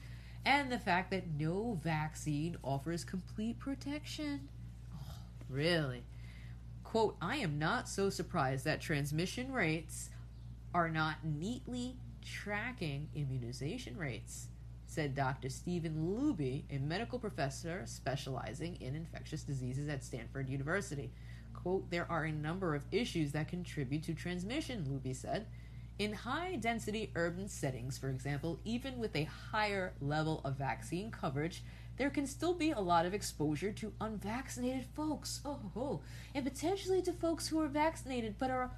And 0.44 0.70
the 0.70 0.78
fact 0.78 1.10
that 1.12 1.24
no 1.38 1.78
vaccine 1.82 2.56
offers 2.64 3.04
complete 3.04 3.58
protection. 3.60 4.48
Oh, 4.94 5.14
really? 5.48 6.02
Quote 6.84 7.16
i 7.22 7.36
am 7.36 7.58
not 7.58 7.88
so 7.88 8.10
surprised 8.10 8.64
that 8.64 8.80
transmission 8.80 9.52
rates 9.52 10.10
are 10.74 10.88
not 10.88 11.24
neatly 11.24 11.96
tracking 12.24 13.08
immunization 13.14 13.96
rates 13.96 14.48
said 14.86 15.14
dr 15.14 15.48
stephen 15.48 15.94
luby 15.96 16.64
a 16.70 16.78
medical 16.78 17.18
professor 17.18 17.82
specializing 17.86 18.76
in 18.80 18.94
infectious 18.94 19.42
diseases 19.42 19.88
at 19.88 20.04
stanford 20.04 20.48
university 20.48 21.10
quote, 21.62 21.90
there 21.90 22.10
are 22.10 22.24
a 22.24 22.32
number 22.32 22.74
of 22.74 22.84
issues 22.90 23.32
that 23.32 23.48
contribute 23.48 24.02
to 24.04 24.14
transmission, 24.14 24.84
Luby 24.84 25.14
said. 25.14 25.46
In 25.98 26.12
high 26.12 26.56
density 26.56 27.12
urban 27.14 27.48
settings, 27.48 27.98
for 27.98 28.08
example, 28.08 28.58
even 28.64 28.98
with 28.98 29.14
a 29.14 29.24
higher 29.24 29.92
level 30.00 30.40
of 30.44 30.56
vaccine 30.56 31.10
coverage, 31.10 31.62
there 31.98 32.10
can 32.10 32.26
still 32.26 32.54
be 32.54 32.70
a 32.70 32.80
lot 32.80 33.06
of 33.06 33.14
exposure 33.14 33.70
to 33.72 33.92
unvaccinated 34.00 34.86
folks. 34.94 35.40
Oh, 35.44 36.00
and 36.34 36.44
potentially 36.44 37.02
to 37.02 37.12
folks 37.12 37.48
who 37.48 37.60
are 37.60 37.68
vaccinated 37.68 38.36
but 38.38 38.50
are 38.50 38.72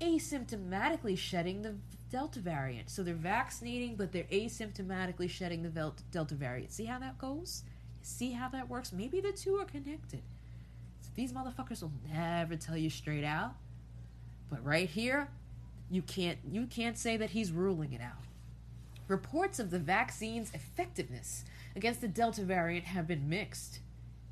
asymptomatically 0.00 1.16
shedding 1.16 1.62
the 1.62 1.76
Delta 2.10 2.40
variant. 2.40 2.90
So 2.90 3.02
they're 3.02 3.14
vaccinating, 3.14 3.96
but 3.96 4.12
they're 4.12 4.24
asymptomatically 4.24 5.28
shedding 5.28 5.62
the 5.62 5.92
Delta 6.10 6.34
variant. 6.34 6.72
See 6.72 6.86
how 6.86 6.98
that 6.98 7.18
goes? 7.18 7.64
See 8.02 8.32
how 8.32 8.48
that 8.50 8.68
works? 8.68 8.92
Maybe 8.92 9.20
the 9.20 9.32
two 9.32 9.56
are 9.56 9.64
connected. 9.64 10.22
These 11.14 11.32
motherfuckers 11.32 11.82
will 11.82 11.90
never 12.12 12.54
tell 12.54 12.76
you 12.76 12.90
straight 12.90 13.24
out. 13.24 13.54
But 14.48 14.64
right 14.64 14.88
here, 14.88 15.28
you 15.90 16.00
can't 16.00 16.38
you 16.48 16.66
can't 16.66 16.96
say 16.96 17.16
that 17.16 17.30
he's 17.30 17.50
ruling 17.50 17.92
it 17.92 18.00
out. 18.00 18.24
Reports 19.08 19.58
of 19.58 19.70
the 19.70 19.80
vaccine's 19.80 20.52
effectiveness 20.54 21.44
against 21.74 22.00
the 22.00 22.08
Delta 22.08 22.42
variant 22.42 22.84
have 22.84 23.08
been 23.08 23.28
mixed. 23.28 23.80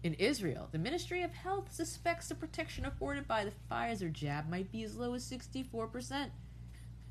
In 0.04 0.14
Israel, 0.14 0.68
the 0.70 0.78
Ministry 0.78 1.22
of 1.22 1.32
Health 1.32 1.72
suspects 1.72 2.28
the 2.28 2.36
protection 2.36 2.84
afforded 2.84 3.26
by 3.26 3.44
the 3.44 3.52
Pfizer 3.68 4.12
jab 4.12 4.48
might 4.48 4.70
be 4.70 4.84
as 4.84 4.96
low 4.96 5.14
as 5.14 5.28
64%. 5.28 6.28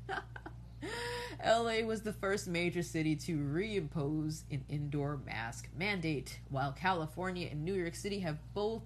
LA 1.44 1.80
was 1.84 2.02
the 2.02 2.12
first 2.12 2.48
major 2.48 2.82
city 2.82 3.14
to 3.16 3.36
reimpose 3.38 4.42
an 4.50 4.64
indoor 4.68 5.18
mask 5.24 5.68
mandate, 5.76 6.38
while 6.50 6.72
California 6.72 7.48
and 7.50 7.64
New 7.64 7.74
York 7.74 7.94
City 7.94 8.20
have 8.20 8.38
both 8.54 8.82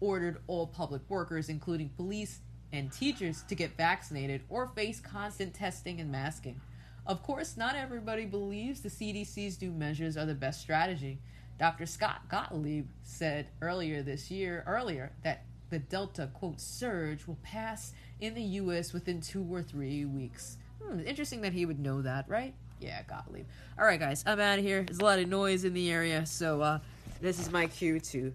ordered 0.00 0.38
all 0.46 0.66
public 0.66 1.02
workers, 1.08 1.48
including 1.48 1.88
police 1.90 2.40
and 2.72 2.92
teachers, 2.92 3.42
to 3.48 3.54
get 3.54 3.76
vaccinated 3.76 4.42
or 4.48 4.68
face 4.68 5.00
constant 5.00 5.54
testing 5.54 6.00
and 6.00 6.10
masking. 6.10 6.60
Of 7.06 7.22
course, 7.22 7.56
not 7.56 7.76
everybody 7.76 8.26
believes 8.26 8.80
the 8.80 8.88
CDC's 8.88 9.60
new 9.62 9.70
measures 9.70 10.16
are 10.16 10.26
the 10.26 10.34
best 10.34 10.60
strategy. 10.60 11.18
Dr. 11.58 11.86
Scott 11.86 12.28
Gottlieb 12.28 12.88
said 13.02 13.48
earlier 13.62 14.02
this 14.02 14.30
year, 14.30 14.64
earlier, 14.66 15.12
that 15.22 15.44
the 15.70 15.78
Delta 15.78 16.30
quote 16.34 16.60
surge 16.60 17.26
will 17.26 17.38
pass 17.42 17.92
in 18.20 18.34
the 18.34 18.42
U.S. 18.42 18.92
within 18.92 19.20
two 19.20 19.46
or 19.50 19.62
three 19.62 20.04
weeks. 20.04 20.58
Hmm, 20.82 21.00
interesting 21.00 21.40
that 21.42 21.52
he 21.52 21.66
would 21.66 21.78
know 21.78 22.02
that, 22.02 22.28
right? 22.28 22.54
Yeah, 22.80 23.02
Gottlieb. 23.04 23.46
All 23.78 23.86
right, 23.86 23.98
guys, 23.98 24.22
I'm 24.26 24.40
out 24.40 24.58
of 24.58 24.64
here. 24.64 24.82
There's 24.82 24.98
a 24.98 25.04
lot 25.04 25.18
of 25.18 25.28
noise 25.28 25.64
in 25.64 25.72
the 25.72 25.90
area, 25.90 26.26
so 26.26 26.60
uh, 26.60 26.78
this 27.20 27.38
is 27.38 27.50
my 27.50 27.66
cue 27.66 27.98
to 28.00 28.32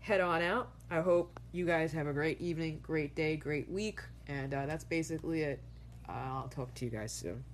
head 0.00 0.20
on 0.20 0.42
out. 0.42 0.70
I 0.90 1.00
hope 1.00 1.38
you 1.52 1.66
guys 1.66 1.92
have 1.92 2.06
a 2.06 2.12
great 2.12 2.40
evening, 2.40 2.80
great 2.82 3.14
day, 3.14 3.36
great 3.36 3.68
week, 3.70 4.00
and 4.26 4.54
uh, 4.54 4.66
that's 4.66 4.84
basically 4.84 5.42
it. 5.42 5.60
I'll 6.08 6.48
talk 6.48 6.72
to 6.74 6.84
you 6.84 6.90
guys 6.90 7.12
soon. 7.12 7.44